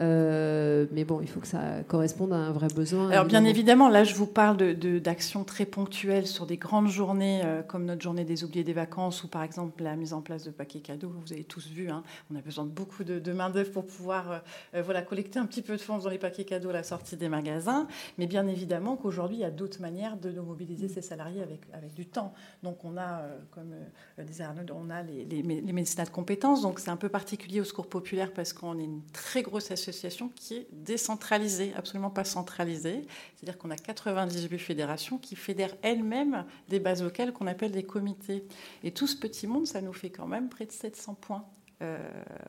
[0.00, 3.10] Euh, mais bon, il faut que ça corresponde à un vrai besoin.
[3.10, 7.42] Alors bien évidemment, là je vous parle d'actions de, très ponctuelles sur des grandes journées
[7.44, 10.44] euh, comme notre journée des oubliés des vacances ou par exemple la mise en place
[10.44, 11.12] de paquets cadeaux.
[11.24, 12.02] Vous avez tous vu, hein,
[12.32, 14.42] on a besoin de beaucoup de, main d'œuvre pour pouvoir
[14.74, 17.16] euh, voilà, collecter un petit peu de fonds dans les paquets cadeaux à la sortie
[17.16, 17.86] des magasins.
[18.18, 21.94] Mais bien évidemment qu'aujourd'hui, il y a d'autres manières de, mobiliser ces salariés avec, avec
[21.94, 22.34] du temps.
[22.62, 23.72] Donc on a, comme
[24.18, 26.62] disait Arnaud, on a les, les, les médecins de compétences.
[26.62, 29.83] Donc c'est un peu particulier au secours populaire parce qu'on est une très grosse association
[29.88, 33.06] association qui est décentralisée, absolument pas centralisée.
[33.36, 38.44] C'est-à-dire qu'on a 98 fédérations qui fédèrent elles-mêmes des bases locales qu'on appelle des comités.
[38.82, 41.44] Et tout ce petit monde, ça nous fait quand même près de 700 points.
[41.82, 41.98] Euh,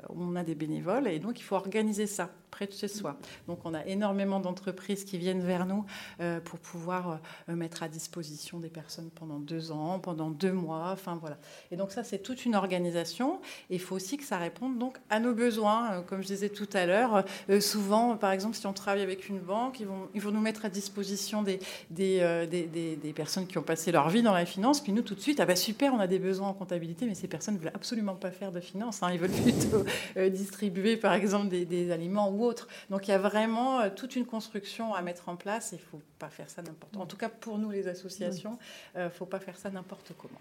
[0.09, 3.17] on a des bénévoles et donc il faut organiser ça près de chez soi.
[3.47, 5.85] Donc on a énormément d'entreprises qui viennent vers nous
[6.21, 10.91] euh, pour pouvoir euh, mettre à disposition des personnes pendant deux ans, pendant deux mois,
[10.93, 11.38] enfin voilà.
[11.71, 13.41] Et donc ça c'est toute une organisation.
[13.69, 15.95] Et il faut aussi que ça réponde donc à nos besoins.
[15.95, 17.25] Euh, comme je disais tout à l'heure,
[17.59, 20.63] souvent par exemple si on travaille avec une banque, ils vont, ils vont nous mettre
[20.63, 21.59] à disposition des
[21.89, 24.81] des, des, des, personnes qui ont passé leur vie dans la finance.
[24.81, 27.15] Puis nous tout de suite, ah bah super, on a des besoins en comptabilité, mais
[27.15, 29.03] ces personnes ne veulent absolument pas faire de finance.
[29.03, 29.09] Hein.
[29.43, 29.83] plutôt
[30.29, 32.45] distribuer par exemple des, aliments ou
[32.89, 35.69] donc il y a vraiment euh, toute une construction à mettre en place.
[35.71, 36.95] Il ne faut pas faire ça n'importe.
[36.97, 38.57] En tout cas, pour nous, les associations,
[38.95, 40.39] il ne faut pas faire ça n'importe comment.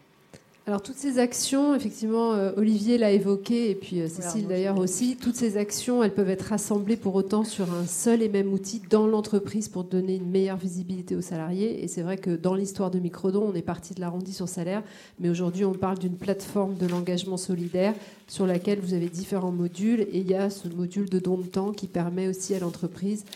[0.66, 5.18] Alors toutes ces actions, effectivement, euh, Olivier l'a évoqué, et puis euh, Cécile d'ailleurs aussi,
[5.20, 8.80] toutes ces actions, elles peuvent être rassemblées pour autant sur un seul et même outil
[8.88, 11.84] dans l'entreprise pour donner une meilleure visibilité aux salariés.
[11.84, 14.82] Et c'est vrai que dans l'histoire de Microdon, on est parti de l'arrondi sur salaire,
[15.20, 17.92] mais aujourd'hui on parle d'une plateforme de l'engagement solidaire
[18.26, 21.42] sur laquelle vous avez différents modules, et il y a ce module de don de
[21.42, 23.26] temps qui permet aussi à l'entreprise,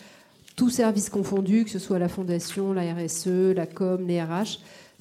[0.55, 4.57] tous services confondus, que ce soit la fondation, la RSE, la com, les RH,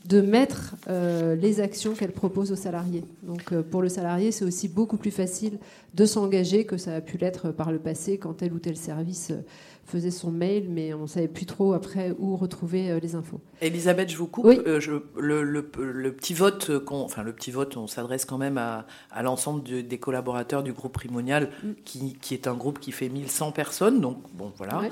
[0.09, 3.05] de mettre euh, les actions qu'elle propose aux salariés.
[3.23, 5.59] Donc euh, pour le salarié, c'est aussi beaucoup plus facile
[5.92, 9.33] de s'engager que ça a pu l'être par le passé quand tel ou tel service
[9.33, 9.44] euh,
[9.85, 13.40] faisait son mail, mais on ne savait plus trop après où retrouver les infos.
[13.62, 14.44] Elisabeth, je vous coupe.
[14.47, 18.85] le, petit vote, enfin le petit vote, on s'adresse quand même à,
[19.23, 21.68] l'ensemble des collaborateurs du groupe Primonial, mm.
[21.87, 24.03] qui, est un groupe qui fait 1100 personnes.
[24.03, 24.83] Donc bon, voilà.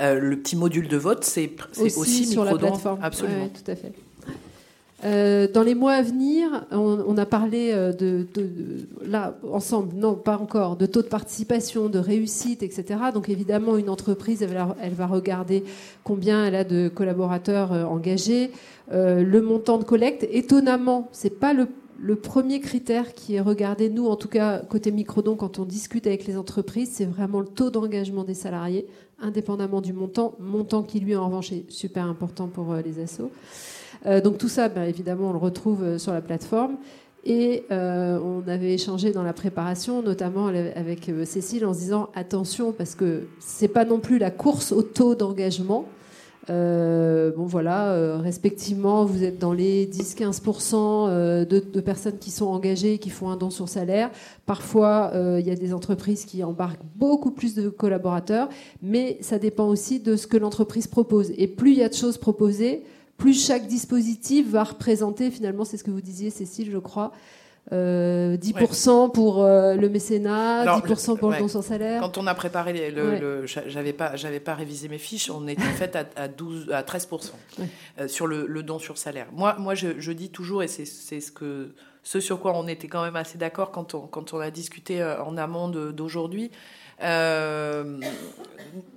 [0.00, 2.98] le petit module de vote, c'est aussi, sur la plateforme.
[3.02, 3.50] Absolument.
[3.50, 3.92] tout à fait.
[5.04, 8.26] Euh, dans les mois à venir, on, a parlé euh, de,
[9.04, 13.00] là ensemble, non pas encore, de taux de participation, de réussite, etc.
[13.12, 15.64] Donc évidemment, une entreprise, elle va, regarder
[16.02, 18.50] combien elle a de collaborateurs euh, engagés,
[18.90, 20.26] le montant de collecte.
[20.30, 23.90] Étonnamment, c'est pas le, le, premier critère qui est regardé.
[23.90, 27.48] Nous, en tout cas, côté Microdon, quand on discute avec les entreprises, c'est vraiment le
[27.48, 28.86] taux d'engagement des salariés,
[29.20, 33.30] indépendamment du montant, montant qui lui en revanche est super important pour les assos.
[34.06, 36.76] Euh, donc tout ça, ben, évidemment, on le retrouve euh, sur la plateforme.
[37.24, 42.70] Et euh, on avait échangé dans la préparation, notamment avec Cécile, en se disant attention,
[42.70, 45.86] parce que c'est pas non plus la course au taux d'engagement.
[46.46, 53.10] bon voilà, respectivement, vous êtes dans les 10-15% de, de, personnes qui sont engagées, qui
[53.10, 54.12] font un don sur salaire.
[54.46, 58.48] Parfois, il y a des entreprises qui embarquent beaucoup plus de collaborateurs,
[58.82, 61.32] mais ça dépend aussi de ce que l'entreprise propose.
[61.38, 62.84] Et plus il y a de choses proposées,
[63.16, 67.12] plus chaque dispositif va représenter, finalement, c'est ce que vous disiez, Cécile, je crois,
[67.72, 72.00] 10% euh, pour euh, le mécénat, 10% pour le don sans salaire.
[72.00, 75.96] Quand on a préparé le, j'avais pas, j'avais pas révisé mes fiches, on était fait
[76.16, 77.32] à, 12, à 13%
[77.98, 79.26] euh, sur le, don sur salaire.
[79.32, 81.72] Moi, moi, je, dis toujours, et c'est ce que
[82.06, 85.68] ce sur quoi on était quand même assez d'accord quand on, a discuté en amont
[85.68, 86.52] d'aujourd'hui.
[87.02, 87.98] Euh,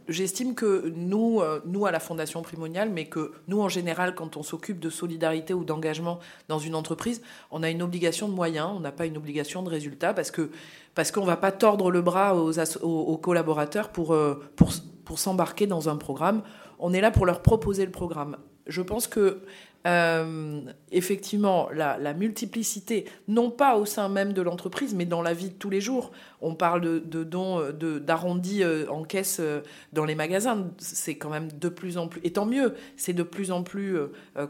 [0.08, 4.43] J'estime que nous, nous à la Fondation Primoniale, mais que nous en général, quand on
[4.43, 6.19] s'occupe de solidarité ou d'engagement
[6.50, 9.69] dans une entreprise, on a une obligation de moyens, on n'a pas une obligation de
[9.69, 10.52] résultat, parce que
[10.93, 14.15] parce qu'on ne va pas tordre le bras aux, aux, collaborateurs pour,
[14.56, 14.72] pour,
[15.04, 16.43] pour s'embarquer dans un programme.
[16.78, 18.38] On est là pour leur proposer le programme.
[18.67, 19.41] Je pense que
[19.88, 20.62] euh,
[20.92, 25.50] effectivement, la, la, multiplicité, non pas au sein même de l'entreprise, mais dans la vie
[25.50, 26.12] de tous les jours.
[26.41, 29.62] On parle de, de dons d'arrondis euh, en caisse euh,
[29.93, 30.69] dans les magasins.
[30.78, 33.97] C'est quand même de plus en plus, et tant mieux, c'est de plus en plus,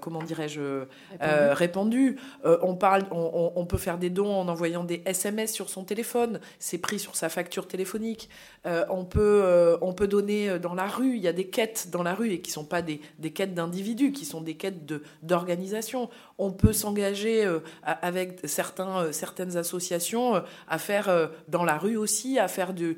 [0.02, 0.86] comment dirais-je,
[1.20, 2.18] répandu.
[2.44, 6.40] on, parle, on, on, peut faire des dons en envoyant des SMS sur son téléphone.
[6.60, 8.30] C'est pris sur sa facture téléphonique.
[8.66, 11.16] on, peut, on peut donner dans la rue.
[11.16, 13.32] Il y a des quêtes dans la rue et qui ne sont pas des, des
[13.32, 16.10] quêtes d'individus, qui sont des quêtes de d'organisation.
[16.38, 21.98] On peut s'engager euh, avec certains, euh, certaines associations euh, à faire dans la rue
[21.98, 22.98] aussi, à faire du,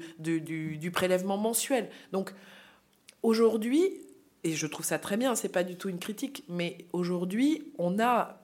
[0.91, 1.89] prélèvement mensuel.
[2.12, 2.34] Donc
[3.24, 4.02] aujourd'hui,
[4.44, 8.00] et je trouve ça très bien, c'est pas du tout une critique, mais aujourd'hui, on
[8.00, 8.41] a,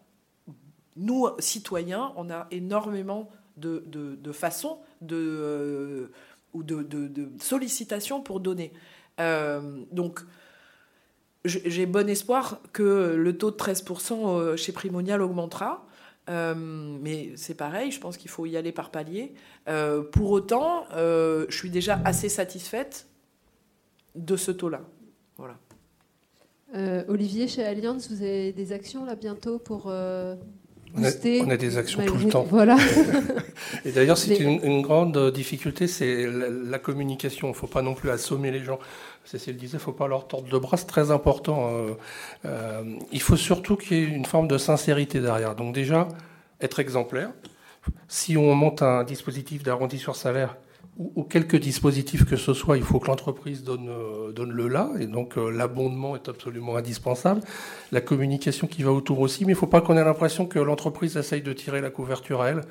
[0.95, 6.11] nous, citoyens, on a énormément de, façons de,
[6.53, 8.71] ou de, sollicitations pour donner.
[9.91, 10.21] donc,
[11.47, 15.86] j'ai bon espoir que le taux de 13% euh, chez Primonial augmentera.
[16.29, 19.33] Euh, mais c'est pareil, je pense qu'il faut y aller par palier.
[19.67, 23.07] Euh, pour autant, je suis déjà assez satisfaite
[24.15, 24.81] de ce taux-là.
[25.37, 25.57] Voilà.
[27.07, 29.91] Olivier, chez Allianz, vous avez des actions là bientôt pour
[30.95, 32.45] on a, des actions tout le temps.
[32.49, 32.77] Voilà.
[33.85, 37.47] Et d'ailleurs, c'est une, grande difficulté, c'est la, communication.
[37.47, 38.79] Il ne faut pas non plus assommer les gens.
[39.27, 41.69] Cécile disait, il ne faut pas leur tordre le bras, c'est très important.
[41.73, 41.93] Euh,
[42.45, 45.53] euh, il faut surtout qu'il y ait une forme de sincérité derrière.
[45.53, 46.07] Donc déjà,
[46.61, 47.31] être exemplaire.
[48.07, 50.55] Si on monte un dispositif d'arrondi sur salaire,
[50.97, 54.91] ou, quelques dispositifs que ce soit, il faut que l'entreprise donne, euh, donne le là,
[54.97, 57.41] et donc l'abondement est absolument indispensable.
[57.91, 60.57] La communication qui va autour aussi, mais il ne faut pas qu'on ait l'impression que
[60.57, 62.61] l'entreprise essaye de tirer la couverture à elle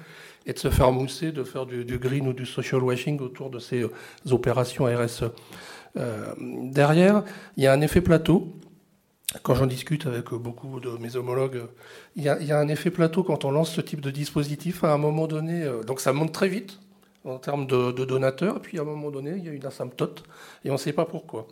[0.46, 3.58] et de se faire mousser, de faire du, green ou du social washing autour de
[3.58, 3.84] ces
[4.30, 5.24] opérations RSE.
[5.96, 7.24] Derrière,
[7.56, 8.52] il y a un effet plateau.
[9.42, 11.62] Quand j'en discute avec beaucoup de mes homologues,
[12.14, 14.98] il y, a, un effet plateau quand on lance ce type de dispositif à un
[14.98, 15.68] moment donné.
[15.86, 16.78] donc ça monte très vite
[17.26, 20.22] en termes de, donateurs, puis à un moment donné, il y a une asymptote,
[20.64, 21.46] et on ne sait pas pourquoi.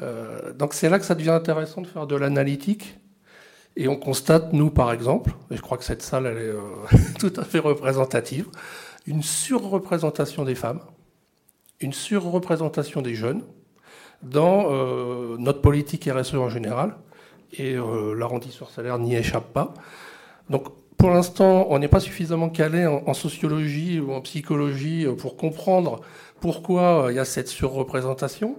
[0.00, 2.98] Euh, donc c'est là que ça devient intéressant de faire de l'analytique,
[3.76, 6.60] et on constate, nous par exemple, et je crois que cette salle est euh,
[7.18, 8.48] tout à fait représentative,
[9.06, 10.80] une surreprésentation des femmes,
[11.80, 13.42] une surreprésentation des jeunes
[14.22, 16.96] dans euh, notre politique RSE en général,
[17.58, 17.76] et
[18.16, 19.74] l'arrondi sur salaire n'y échappe pas.
[20.48, 20.68] Donc
[21.02, 26.00] pour l'instant, on n'est pas suffisamment calé en, sociologie ou en psychologie euh, pour comprendre
[26.38, 28.54] pourquoi euh, il y a cette surreprésentation.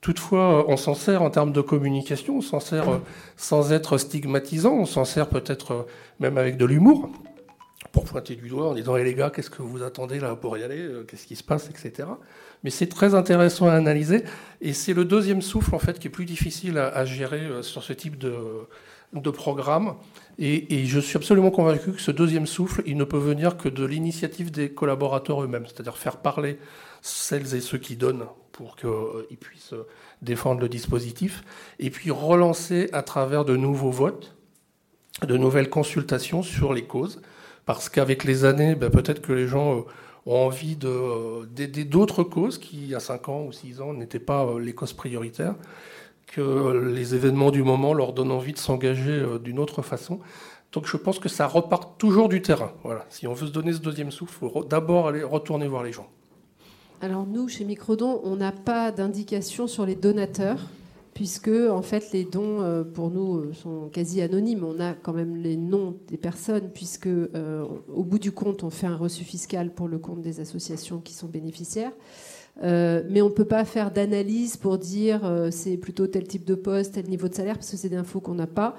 [0.00, 3.00] Toutefois, euh, on s'en sert en termes de communication, on s'en sert
[3.36, 5.88] sans être stigmatisant, on s'en sert peut-être
[6.20, 7.10] même avec de l'humour
[7.92, 10.56] pour pointer du doigt en disant eh les gars, qu'est-ce que vous attendez là pour
[10.56, 12.08] y aller Qu'est-ce qui se passe, etc.
[12.62, 14.24] Mais c'est très intéressant à analyser
[14.60, 17.92] et c'est le deuxième souffle en fait qui est plus difficile à, gérer sur ce
[17.92, 18.34] type de,
[19.12, 19.94] de programme.
[20.38, 23.84] Et, je suis absolument convaincu que ce deuxième souffle, il ne peut venir que de
[23.84, 26.58] l'initiative des collaborateurs eux-mêmes, c'est-à-dire faire parler
[27.02, 29.74] celles et ceux qui donnent pour qu'ils puissent
[30.22, 31.44] défendre le dispositif,
[31.78, 34.34] et puis relancer à travers de nouveaux votes,
[35.26, 37.20] de nouvelles consultations sur les causes,
[37.74, 39.82] parce qu'avec les années, ben, peut-être que les gens euh,
[40.26, 44.18] ont envie d'aider d'autres causes qui, il y a 5 ans ou 6 ans, n'étaient
[44.18, 45.54] pas euh, les causes prioritaires
[46.26, 50.18] que les événements du moment leur donnent envie de s'engager euh, d'une autre façon.
[50.72, 52.72] Donc je pense que ça repart toujours du terrain.
[52.82, 53.06] Voilà.
[53.08, 55.92] Si on veut se donner ce deuxième souffle, il faut d'abord aller retourner voir les
[55.92, 56.08] gens.
[57.00, 60.58] Alors nous, chez Microdon, on n'a pas d'indication sur les donateurs,
[61.20, 64.64] puisque en fait les dons euh, pour nous euh, sont quasi anonymes.
[64.64, 67.10] On a quand même les noms des personnes, puisque
[67.92, 71.12] au bout du compte, on fait un reçu fiscal pour le compte des associations qui
[71.12, 71.92] sont bénéficiaires.
[72.62, 76.46] Euh, mais on ne peut pas faire d'analyse pour dire euh, c'est plutôt tel type
[76.46, 78.78] de poste, tel niveau de salaire, parce que c'est des infos qu'on n'a pas.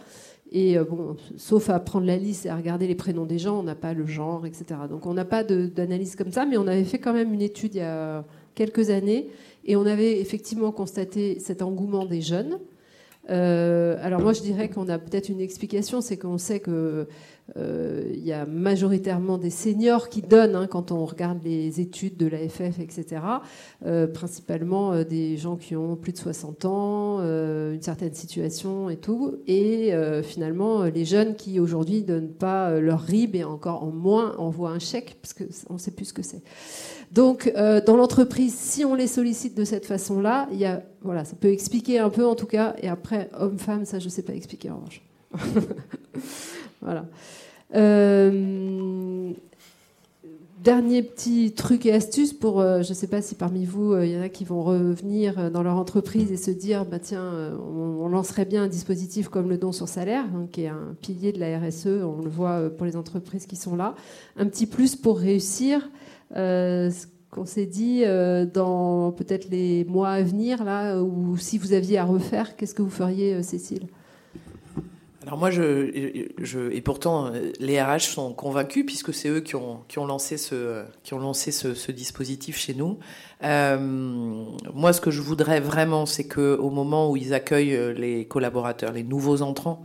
[0.51, 3.59] Et euh, bon, sauf à prendre la liste et à regarder les prénoms des gens,
[3.59, 4.65] on n'a pas le genre, etc.
[4.89, 7.75] Donc on n'a pas d'analyse comme ça, mais on avait fait quand même une étude
[7.75, 8.25] il y a
[8.55, 9.29] quelques années
[9.65, 12.59] et on avait effectivement constaté cet engouement des jeunes.
[13.27, 17.07] alors moi je dirais qu'on a peut-être une explication, c'est qu'on sait que
[17.57, 22.27] il y a majoritairement des seniors qui donnent hein, quand on regarde les études de
[22.27, 23.21] l'AFF, etc.
[24.13, 29.37] principalement des gens qui ont plus de 60 ans, une certaine situation et tout.
[29.47, 29.91] Et
[30.23, 34.71] finalement, les jeunes qui aujourd'hui ne donnent pas leur RIB et encore en moins envoient
[34.71, 36.41] un chèque parce qu'on ne sait plus ce que c'est.
[37.11, 41.49] Donc, euh, dans l'entreprise, si on les sollicite de cette façon-là, il voilà, ça peut
[41.49, 42.75] expliquer un peu en tout cas.
[42.81, 45.01] Et après, homme-femme, ça, je ne sais pas expliquer en revanche.
[46.81, 47.05] voilà.
[47.75, 49.31] Euh,
[50.63, 54.11] dernier petit truc et astuce pour, euh, je ne sais pas si parmi vous, il
[54.11, 58.07] y en a qui vont revenir dans leur entreprise et se dire, bah tiens, on,
[58.09, 61.39] lancerait bien un dispositif comme le don sur salaire, hein, qui est un pilier de
[61.39, 63.95] la RSE, on le voit pour les entreprises qui sont là.
[64.35, 65.89] Un petit plus pour réussir,
[66.35, 71.57] euh, ce qu'on s'est dit euh, dans peut-être les mois à venir, là, ou si
[71.57, 73.87] vous aviez à refaire, qu'est-ce que vous feriez, euh, Cécile?
[75.23, 79.81] Alors moi, je, je, et pourtant, les RH sont convaincus puisque c'est eux qui ont,
[79.87, 82.97] qui ont lancé ce, qui ont lancé ce, dispositif chez nous.
[83.41, 88.93] moi, ce que je voudrais vraiment, c'est que au moment où ils accueillent les collaborateurs,
[88.93, 89.83] les nouveaux entrants,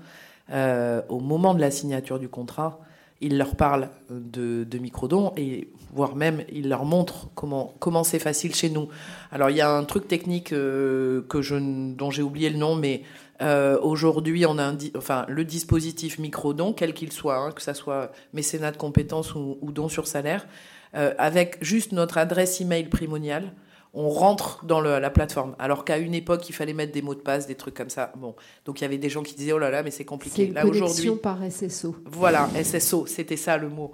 [0.51, 2.81] au moment de la signature du contrat,
[3.21, 8.19] ils leur parlent de, de microdons et voire même il leur montre comment comment c'est
[8.19, 8.89] facile chez nous.
[9.33, 12.75] Alors il y a un truc technique euh, que je dont j'ai oublié le nom,
[12.75, 13.03] mais
[13.41, 17.75] euh, aujourd'hui on a un, enfin le dispositif microdon quel qu'il soit, hein, que ça
[17.75, 20.47] soit mécénat de compétences ou, ou don sur salaire,
[20.95, 23.53] euh, avec juste notre adresse email primoniale
[23.97, 25.57] on rentre dans la plateforme.
[25.59, 28.13] Alors qu'à une époque, il fallait mettre des mots de passe, des trucs comme ça.
[28.17, 28.37] Bon,
[28.67, 30.49] donc il y avait des gens qui disaient oh là là, mais c'est compliqué.
[30.49, 31.97] Là aujourd'hui, par SSO.
[32.05, 33.93] Voilà, SSO, c'était ça le mot.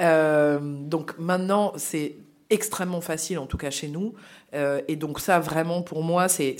[0.00, 2.16] Euh, donc maintenant, c'est
[2.50, 4.14] extrêmement facile, en tout cas chez nous.
[4.54, 6.56] Euh, et donc ça, vraiment, pour moi, c'est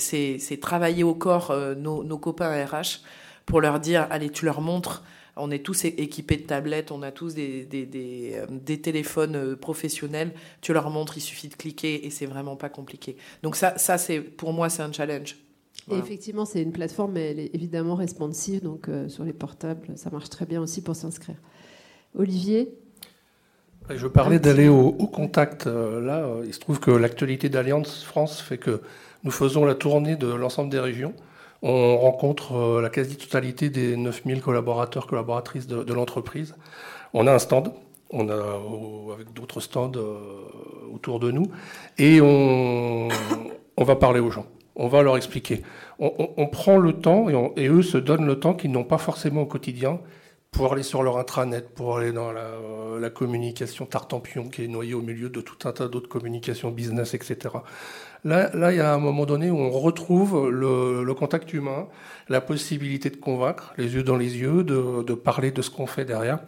[0.61, 3.01] travailler au corps euh, nos, nos, copains RH
[3.45, 5.03] pour leur dire, allez, tu leur montres
[5.37, 10.31] on est tous équipés de tablettes, on a tous des, des, euh, téléphones euh, professionnels.
[10.61, 13.17] Tu leur montres, il suffit de cliquer et c'est vraiment pas compliqué.
[13.43, 15.37] Donc ça, ça c'est pour moi, c'est un challenge.
[15.91, 19.89] Et effectivement, c'est une plateforme, mais elle est évidemment responsive, donc euh, sur les portables,
[19.97, 21.35] ça marche très bien aussi pour s'inscrire.
[22.17, 22.73] Olivier?
[23.93, 25.67] Je parlais d'aller au, contact.
[25.67, 28.81] là, il se trouve que l'actualité d'Alliance France fait que
[29.23, 31.13] nous faisons la tournée de l'ensemble des régions.
[31.61, 36.55] On rencontre euh, la quasi-totalité des 9000 collaborateurs, collaboratrices de, l'entreprise.
[37.13, 37.71] On a un stand,
[38.11, 40.17] on a avec d'autres stands euh,
[40.93, 41.47] autour de nous,
[41.97, 43.07] et on,
[43.77, 44.45] va parler aux gens.
[44.75, 45.61] On va leur expliquer.
[45.99, 49.45] On, prend le temps, et, eux se donnent le temps qu'ils n'ont pas forcément au
[49.45, 49.99] quotidien,
[50.55, 54.67] pour aller sur leur intranet, pour aller dans la, euh, la communication tartampion qui est
[54.67, 57.55] noyée au milieu de tout un tas d'autres communications business, etc.
[58.23, 61.87] Là, là, il y a un moment donné où on retrouve le, contact humain,
[62.29, 66.05] la possibilité de convaincre, les yeux dans les yeux, de, parler de ce qu'on fait
[66.05, 66.39] derrière.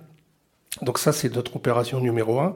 [0.81, 2.55] Donc ça, c'est notre opération numéro un.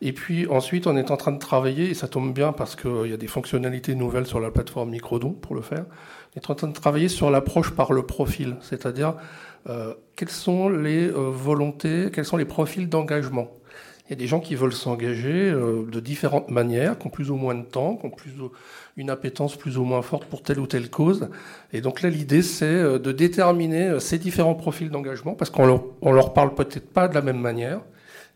[0.00, 3.06] Et puis ensuite, on est en train de travailler, et ça tombe bien parce qu'il
[3.06, 5.84] y a des fonctionnalités nouvelles sur la plateforme Microdon pour le faire.
[6.36, 9.14] Est en train de travailler sur l'approche par le profil, c'est-à-dire
[9.70, 13.48] euh, quelles sont les euh, volontés, quels sont les profils d'engagement.
[14.04, 17.30] Il y a des gens qui veulent s'engager euh, de différentes manières, qui ont plus
[17.30, 18.32] ou moins de temps, qui ont plus
[18.98, 21.30] une appétence plus ou moins forte pour telle ou telle cause.
[21.72, 26.34] Et donc là, l'idée, c'est de déterminer ces différents profils d'engagement, parce qu'on leur, leur
[26.34, 27.80] parle peut-être pas de la même manière.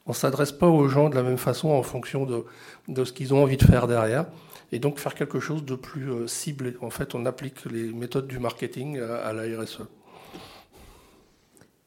[0.06, 2.44] On s'adresse pas aux gens de la même façon en fonction de,
[2.88, 4.24] de ce qu'ils ont envie de faire derrière.
[4.72, 6.74] Et donc faire quelque chose de plus ciblé.
[6.80, 9.82] En fait, on applique les méthodes du marketing à la RSE.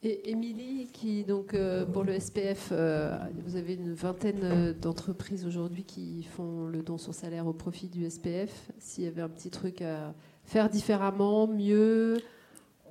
[0.06, 3.16] Et Émilie, qui donc euh, pour le SPF, euh,
[3.46, 7.88] vous avez une vingtaine euh, d'entreprises aujourd'hui qui font le don sur salaire au profit
[7.88, 8.70] du SPF.
[8.78, 10.12] S'il y avait un petit truc à
[10.44, 12.18] faire différemment, mieux,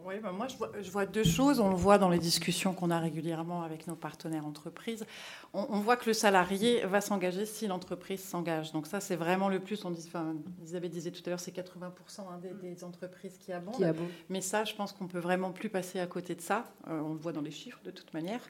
[0.06, 1.60] oui, bah, moi je vois, deux choses.
[1.60, 5.06] On le voit dans les discussions qu'on a régulièrement avec nos partenaires entreprises.
[5.54, 8.72] On, voit que le salarié va s'engager si l'entreprise s'engage.
[8.72, 9.86] Donc ça, c'est vraiment le plus.
[9.86, 11.91] On dit, enfin, Isabelle disait tout à l'heure, c'est 80%
[12.22, 13.95] hein, des, entreprises qui abondent.
[14.30, 16.66] Mais ça, je pense qu'on peut vraiment plus passer à côté de ça.
[16.88, 18.41] Euh, on le voit dans les chiffres de toute manière.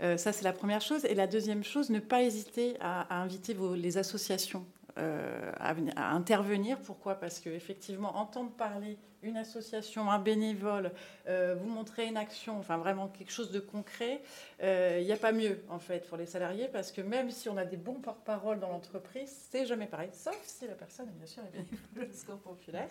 [0.00, 1.04] Euh, ça, c'est la première chose.
[1.04, 4.64] Et la deuxième chose, ne pas hésiter à, inviter vos, les associations
[4.98, 6.78] euh, à, à, intervenir.
[6.80, 7.16] Pourquoi?
[7.16, 10.92] Parce qu'effectivement, entendre parler une association, un bénévole,
[11.28, 14.20] euh, vous montrer une action, enfin vraiment quelque chose de concret,
[14.60, 17.48] il euh, n'y a pas mieux en fait pour les salariés parce que même si
[17.48, 21.26] on a des bons porte-parole dans l'entreprise, c'est jamais pareil, sauf si la personne bien
[21.26, 21.62] sûr est
[21.94, 22.88] bénévole score populaire.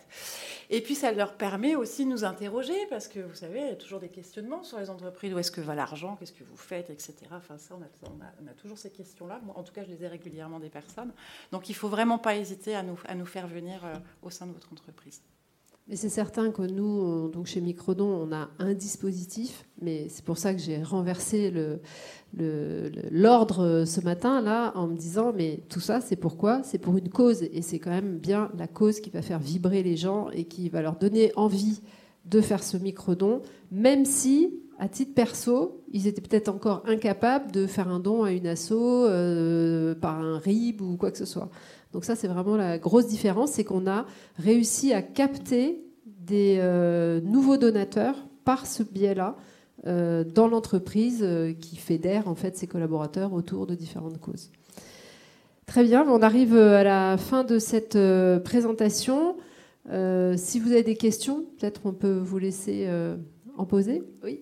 [0.69, 3.71] Et puis ça leur permet aussi de nous interroger parce que vous savez, il y
[3.71, 6.57] a toujours des questionnements sur les entreprises, où est-ce que va l'argent, qu'est-ce que vous
[6.57, 7.15] faites, etc.
[7.31, 9.41] Enfin ça, on a, toujours ces questions-là.
[9.55, 11.13] En tout cas, je les ai régulièrement des personnes.
[11.51, 14.47] Donc il faut vraiment pas hésiter à nous, à nous faire venir euh, au sein
[14.47, 15.21] de votre entreprise.
[15.87, 20.39] Mais c'est certain que nous, donc chez Microdon, on a un dispositif, mais c'est pour
[20.39, 21.53] ça que j'ai renversé
[23.11, 26.97] l'ordre le, ce matin là en me disant mais tout ça c'est pourquoi C'est pour
[26.97, 30.31] une cause et c'est quand même bien la cause qui va faire vibrer les gens
[30.31, 31.81] et qui va leur donner envie
[32.25, 37.65] de faire ce microdon, même si à titre perso, ils étaient peut-être encore incapables de
[37.65, 41.49] faire un don à une asso euh, par un RIB ou quoi que ce soit.
[41.95, 44.05] Donc ça, c'est vraiment la grosse différence, c'est qu'on a
[44.37, 49.37] réussi à capter des euh, nouveaux donateurs par ce biais-là
[49.87, 54.51] euh, dans l'entreprise euh, qui fédère en fait ses collaborateurs autour de différentes causes.
[55.67, 57.97] Très bien, on arrive à la fin de cette
[58.43, 59.37] présentation.
[59.87, 62.89] si vous avez des questions, peut-être on peut vous laisser
[63.57, 64.03] en poser.
[64.21, 64.41] Oui.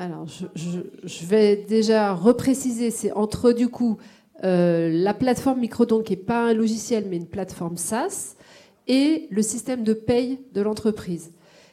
[0.00, 3.98] Alors, je, vais déjà repréciser, c'est entre du coup
[4.44, 8.36] euh, la plateforme Microdon, qui n'est pas un logiciel, mais une plateforme SaaS,
[8.88, 11.32] et le système de paye de l'entreprise.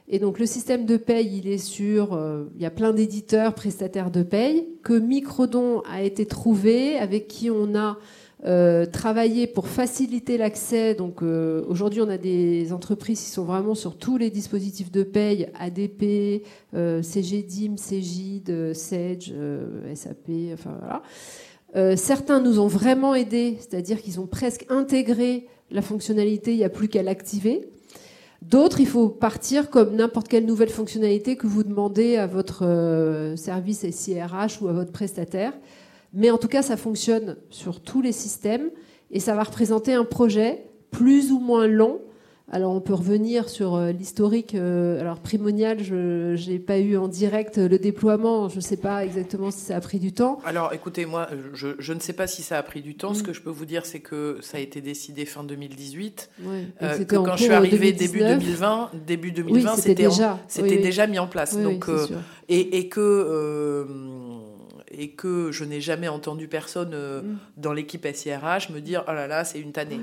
[0.09, 3.53] Et donc le système de paye, il est sur, euh, il y a plein d'éditeurs,
[3.53, 7.97] prestataires de paye, que Microdon a été trouvé, avec qui on a
[8.45, 10.93] euh, travailler pour faciliter l'accès.
[10.93, 15.01] Donc euh, aujourd'hui, on a des entreprises qui sont vraiment sur tous les dispositifs de
[15.01, 16.43] paye, ADP,
[16.75, 19.33] euh, CGDIM, CGID, Sage,
[19.95, 21.95] SAP, enfin voilà.
[21.95, 26.69] certains nous ont vraiment aidés, c'est-à-dire qu'ils ont presque intégré la fonctionnalité, il n'y a
[26.69, 27.67] plus qu'à l'activer.
[28.43, 33.89] D'autres, il faut partir comme n'importe quelle nouvelle fonctionnalité que vous demandez à votre service
[33.89, 35.53] SIRH ou à votre prestataire.
[36.13, 38.69] Mais en tout cas, ça fonctionne sur tous les systèmes
[39.11, 42.01] et ça va représenter un projet plus ou moins long.
[42.49, 44.55] Alors on peut revenir sur euh, l'historique.
[44.55, 48.47] Euh, alors Primonial, je n'ai pas eu en direct le déploiement.
[48.47, 50.39] Je ne sais pas exactement si ça a pris du temps.
[50.45, 53.13] Alors écoutez, moi, je, ne sais pas si ça a pris du temps.
[53.13, 53.25] Ce mm.
[53.25, 56.29] que je peux vous dire, c'est que ça a été décidé fin 2018.
[56.81, 61.27] Euh, que quand je suis arrivée début 2020, début 2020, c'était déjà, déjà mis en
[61.27, 61.57] place.
[61.57, 61.87] Donc,
[62.47, 63.85] et, et, que
[64.97, 67.37] et que je n'ai jamais entendu personne euh, mm.
[67.57, 69.99] dans l'équipe SIRH me dire oh là là, c'est une tannée.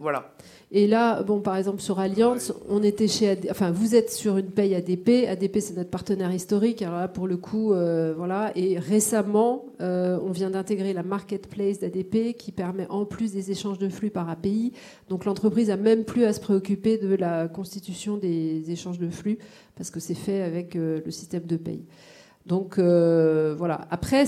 [0.00, 0.34] Voilà.
[0.70, 4.50] Et là, bon, par exemple sur Alliance, on était chez, enfin, vous êtes sur une
[4.50, 5.26] paye ADP.
[5.28, 6.82] ADP, c'est notre partenaire historique.
[6.82, 8.52] Alors là, pour le coup, euh, voilà.
[8.54, 13.78] Et récemment, euh, on vient d'intégrer la marketplace d'ADP qui permet en plus des échanges
[13.78, 14.72] de flux par API.
[15.08, 19.38] Donc l'entreprise a même plus à se préoccuper de la constitution des échanges de flux
[19.74, 21.82] parce que c'est fait avec le système de paye.
[22.46, 23.86] Donc euh, voilà.
[23.90, 24.24] Après,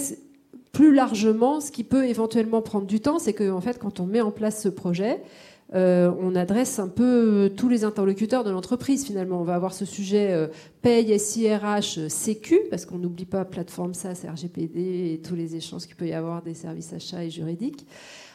[0.72, 4.20] plus largement, ce qui peut éventuellement prendre du temps, c'est qu'en fait, quand on met
[4.20, 5.22] en place ce projet,
[5.74, 9.40] euh, on adresse un peu tous les interlocuteurs de l'entreprise finalement.
[9.40, 10.46] On va avoir ce sujet euh,
[10.82, 15.96] paye, SIRH, Sécu, parce qu'on n'oublie pas plateforme SaaS, RGPD et tous les échanges qu'il
[15.96, 17.86] peut y avoir des services achats et juridiques.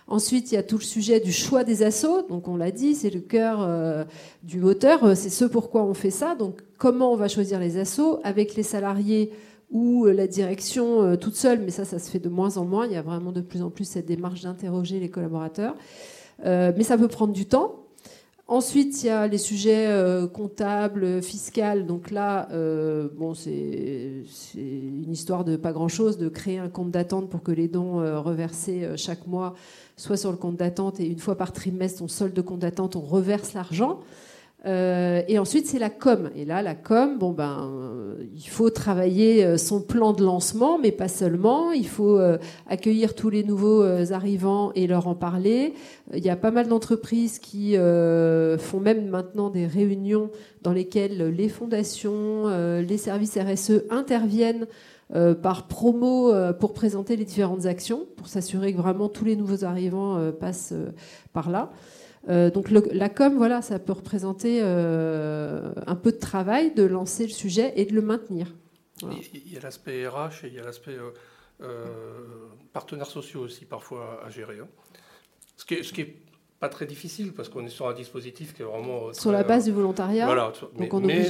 [0.07, 2.23] Ensuite, il y a tout le sujet du choix des assos.
[2.27, 4.07] Donc, on l'a dit, c'est le cœur
[4.41, 5.15] du moteur.
[5.15, 6.33] C'est ce pourquoi on fait ça.
[6.33, 9.29] Donc, comment on va choisir les assos avec les salariés
[9.71, 12.65] ou euh, la direction euh, toute seule, mais ça, ça se fait de moins en
[12.65, 12.85] moins.
[12.85, 15.75] Il y a vraiment de plus en plus cette démarche d'interroger les collaborateurs.
[16.45, 17.85] Euh, mais ça peut prendre du temps.
[18.47, 19.87] Ensuite, il y a les sujets
[20.33, 21.83] comptables, fiscaux.
[21.85, 22.49] Donc là,
[23.15, 24.23] bon, c'est
[24.55, 28.89] une histoire de pas grand-chose, de créer un compte d'attente pour que les dons reversés
[28.95, 29.53] chaque mois
[29.97, 32.95] soient sur le compte d'attente et une fois par trimestre, on solde de compte d'attente,
[32.95, 33.99] on reverse l'argent.
[34.65, 36.29] Euh, et ensuite, c'est la com.
[36.35, 40.77] Et là, la com, bon ben, euh, il faut travailler euh, son plan de lancement,
[40.77, 41.71] mais pas seulement.
[41.71, 42.19] Il faut
[42.67, 45.73] accueillir tous les nouveaux arrivants et leur en parler.
[46.13, 50.29] Il y a pas mal d'entreprises qui font même maintenant des réunions
[50.61, 52.47] dans lesquelles les fondations,
[52.79, 54.67] les services RSE interviennent
[55.41, 60.31] par promo pour présenter les différentes actions, pour s'assurer que vraiment tous les nouveaux arrivants
[60.39, 60.73] passent
[61.33, 61.71] par là.
[62.27, 67.23] Euh, donc la com, voilà, ça peut représenter euh, un peu de travail de lancer
[67.23, 68.53] le sujet et de le maintenir.
[69.01, 70.97] Il y a l'aspect RH et il y a l'aspect
[71.61, 71.85] euh,
[72.73, 74.59] partenaires sociaux aussi parfois à gérer.
[74.59, 74.67] Hein.
[75.55, 76.15] Ce qui est, ce qui est
[76.59, 79.65] pas très difficile parce qu'on est sur un dispositif qui est vraiment sur la base
[79.65, 80.25] du volontariat.
[80.25, 80.89] Voilà, mais,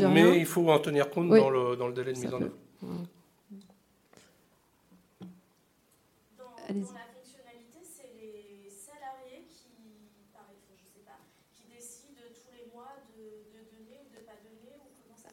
[0.09, 2.55] mais, il faut en tenir compte dans, le, dans, le, délai de mise en œuvre.
[6.67, 7.08] Allez-y.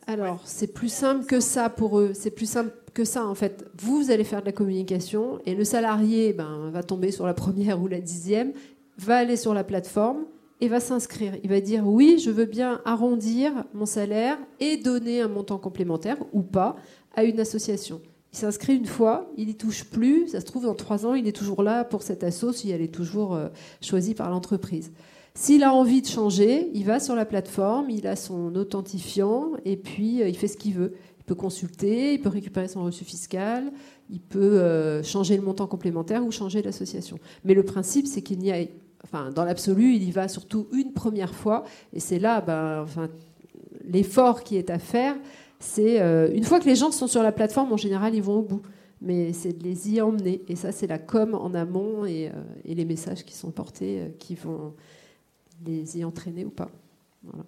[0.06, 2.12] Alors, c'est plus simple que ça pour eux.
[2.14, 3.66] C'est plus simple que ça, en fait.
[3.78, 7.80] Vous, allez faire de la communication et le salarié ben, va tomber sur la première
[7.82, 8.52] ou la dixième,
[8.98, 10.24] va aller sur la plateforme
[10.60, 11.34] et va s'inscrire.
[11.42, 16.16] Il va dire oui, je veux bien arrondir mon salaire et donner un montant complémentaire
[16.32, 16.76] ou pas
[17.14, 18.00] à une association.
[18.32, 20.28] Il s'inscrit une fois, il n'y touche plus.
[20.28, 22.82] Ça se trouve, dans trois ans, il est toujours là pour cette asso si elle
[22.82, 23.48] est toujours euh,
[23.80, 24.92] choisie par l'entreprise.
[25.36, 29.76] S'il a envie de changer, il va sur la plateforme, il a son authentifiant et
[29.76, 30.94] puis euh, il fait ce qu'il veut.
[31.18, 33.70] Il peut consulter, il peut récupérer son reçu fiscal,
[34.08, 37.18] il peut euh, changer le montant complémentaire ou changer l'association.
[37.44, 38.64] Mais le principe, c'est qu'il n'y a
[39.04, 41.64] enfin, dans l'absolu, il y va surtout une première fois.
[41.92, 43.10] Et c'est là, ben, enfin,
[43.84, 45.16] l'effort qui est à faire,
[45.58, 48.38] c'est euh, une fois que les gens sont sur la plateforme, en général, ils vont
[48.38, 48.62] au bout.
[49.02, 50.40] Mais c'est de les y emmener.
[50.48, 52.32] Et ça, c'est la com en amont et,
[52.64, 54.72] les messages qui sont portés qui vont
[55.64, 56.70] les y entraîner ou pas.
[57.22, 57.44] Voilà.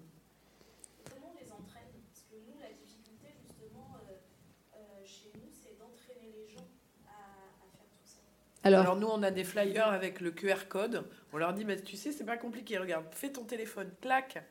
[8.64, 11.04] Alors, nous, on a des flyers avec le QR code.
[11.32, 12.76] On leur dit, mais tu sais, c'est pas compliqué.
[12.78, 14.44] Regarde, fais ton téléphone, clac.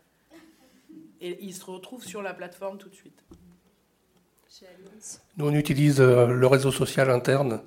[1.22, 3.24] Et ils se retrouvent sur la plateforme tout de suite.
[5.38, 7.62] Nous, on utilise euh, le réseau social interne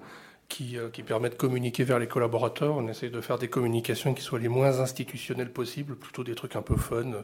[0.51, 2.77] qui, euh, qui, permet de communiquer vers les collaborateurs.
[2.77, 6.57] On essaie de faire des communications qui soient les moins institutionnelles possibles, plutôt des trucs
[6.57, 7.23] un peu fun,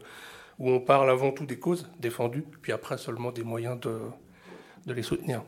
[0.58, 3.98] où on parle avant tout des causes défendues, puis après seulement des moyens de,
[4.90, 5.42] les soutenir.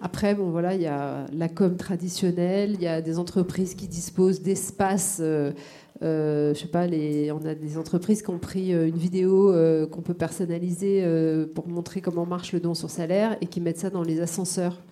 [0.00, 3.86] Après, bon, voilà, il y a la com traditionnelle, il y a des entreprises qui
[3.86, 5.18] disposent d'espaces.
[5.20, 5.52] Euh,
[6.02, 9.54] euh, je sais pas, on a des entreprises qui ont pris une vidéo
[9.92, 11.06] qu'on peut personnaliser
[11.54, 14.82] pour montrer comment marche le don sur salaire et qui mettent ça dans les ascenseurs.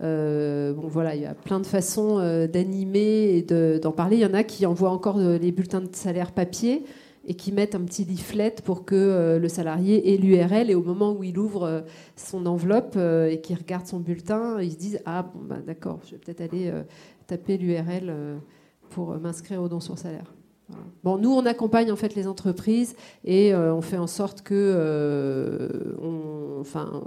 [0.00, 3.42] Bon, voilà, il y a plein de façons d'animer et
[3.78, 4.16] d'en parler.
[4.16, 6.84] Il y en a qui envoient encore les bulletins de salaire papier
[7.28, 10.82] et qui mettent un petit leaflet pour que euh, le salarié ait l'URL et au
[10.82, 11.80] moment où il ouvre euh,
[12.16, 16.00] son enveloppe euh, et qu'il regarde son bulletin, il se dise ah bon bah, d'accord,
[16.06, 16.72] je vais peut-être aller
[17.26, 18.40] taper l'URL
[18.88, 20.32] pour m'inscrire au don sur salaire.
[21.02, 22.94] Bon, nous, on accompagne en fait les entreprises
[23.24, 25.96] et on fait en sorte que
[26.60, 27.02] enfin,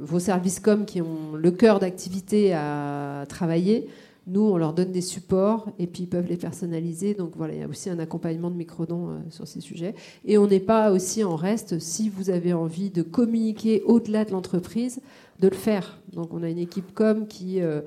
[0.00, 3.88] vos services com qui ont le cœur d'activité à travailler
[4.26, 7.14] nous, on leur donne des supports et puis ils peuvent les personnaliser.
[7.14, 9.94] Donc voilà, il y a aussi un accompagnement de microdons euh, sur ces sujets.
[10.24, 14.32] Et on n'est pas aussi en reste, si vous avez envie de communiquer au-delà de
[14.32, 15.00] l'entreprise,
[15.40, 16.00] de le faire.
[16.12, 17.82] Donc on a une équipe com qui euh,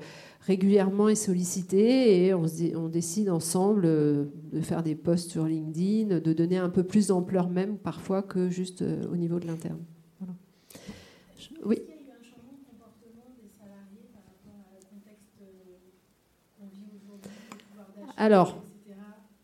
[0.48, 6.18] régulièrement est sollicitée et on, on décide ensemble euh, de faire des posts sur LinkedIn,
[6.18, 8.82] de donner un peu plus d'ampleur même parfois que juste
[9.12, 9.78] au niveau de l'interne.
[11.64, 11.82] Oui.
[18.16, 18.56] Alors,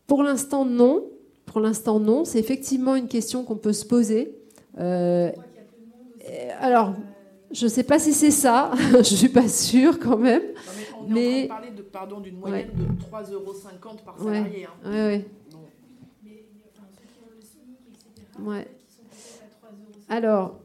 [0.05, 1.05] pour l'instant, non.
[1.45, 2.25] Pour l'instant, non.
[2.25, 4.35] C'est effectivement une question qu'on peut se poser.
[4.79, 5.31] Euh,
[6.59, 6.93] alors,
[7.51, 8.71] je ne sais pas si c'est ça.
[8.91, 10.41] je ne suis pas sûre quand même.
[11.07, 13.53] Mais on est en train de parler de, pardon, d'une moyenne de 3,50 euros
[14.05, 14.67] par salarié.
[14.85, 15.25] Oui, oui.
[18.39, 18.67] Ouais.
[20.09, 20.59] Alors,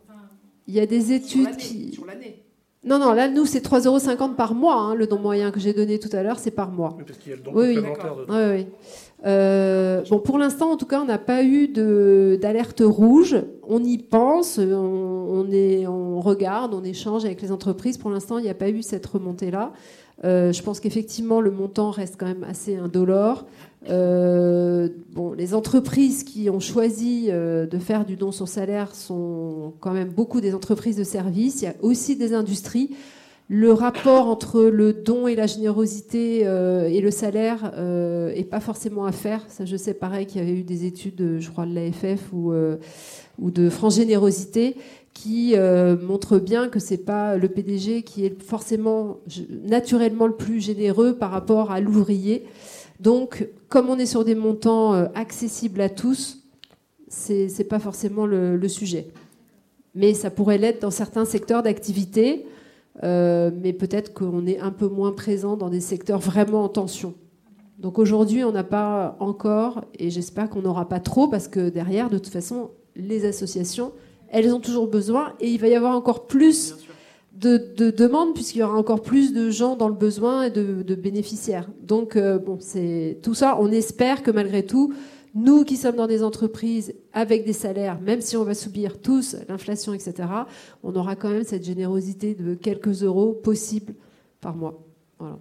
[0.67, 1.93] il y a des études qui.
[1.93, 2.45] Sur l'année.
[2.83, 4.77] Non, non, là, nous, c'est 3,50 euros par mois.
[4.77, 6.95] Hein, le don moyen que j'ai donné tout à l'heure, c'est par mois.
[6.97, 8.25] Oui, parce qu'il y a le don oui, complémentaire oui.
[8.29, 8.67] oui, oui.
[9.27, 11.69] Euh, bon, pour l'instant, en tout cas, on n'a pas eu
[12.39, 13.37] d'alerte rouge.
[13.69, 17.99] On y pense, on, regarde, on échange avec les entreprises.
[17.99, 19.73] Pour l'instant, il n'y a pas eu cette remontée-là.
[20.25, 23.47] Euh, je pense qu'effectivement, le montant reste quand même assez indolore.
[23.89, 24.89] Euh,
[25.37, 30.41] les entreprises qui ont choisi de faire du don sur salaire sont quand même beaucoup
[30.41, 31.63] des entreprises de services.
[31.63, 32.91] Il y a aussi des industries.
[33.53, 39.05] Le rapport entre le don et la générosité euh, et le salaire n'est pas forcément
[39.05, 39.45] à faire.
[39.63, 42.53] Je sais pareil qu'il y avait eu des études, je crois, de l'AFF ou,
[43.41, 44.77] ou de France Générosité
[45.13, 45.57] qui
[46.01, 49.19] montrent bien que c'est pas le PDG qui est forcément
[49.65, 52.47] naturellement le plus généreux par rapport à l'ouvrier.
[53.01, 56.45] Donc, comme on est sur des montants euh, accessibles à tous,
[57.09, 59.07] c'est n'est pas forcément le, sujet.
[59.95, 62.47] Mais ça pourrait l'être dans certains secteurs d'activité,
[63.03, 67.15] euh, mais peut-être qu'on est un peu moins présent dans des secteurs vraiment en tension.
[67.79, 72.11] Donc aujourd'hui, on n'a pas encore, et j'espère qu'on n'aura pas trop, parce que derrière,
[72.11, 73.93] de toute façon, les associations,
[74.29, 76.77] elles ont toujours besoin, et il va y avoir encore plus
[77.41, 81.69] de, demandes puisqu'il y aura encore plus de gens dans le besoin et de, bénéficiaires.
[81.83, 83.57] Donc euh, bon, c'est tout ça.
[83.61, 84.93] On espère que malgré tout,
[85.35, 89.37] nous qui sommes dans des entreprises avec des salaires, même si on va subir tous
[89.49, 90.29] l'inflation, etc.,
[90.83, 93.95] on aura quand même cette générosité de quelques euros possibles
[94.41, 94.83] par mois.
[95.19, 95.39] Voilà.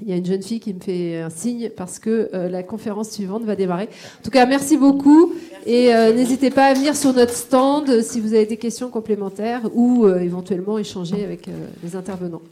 [0.00, 2.62] Il y a une jeune fille qui me fait un signe parce que euh, la
[2.62, 3.88] conférence suivante va démarrer.
[4.20, 5.32] En tout cas, merci beaucoup.
[5.66, 9.62] Et euh, n'hésitez pas à venir sur notre stand si vous avez des questions complémentaires
[9.74, 11.48] ou euh, éventuellement échanger avec
[11.82, 12.42] les intervenants.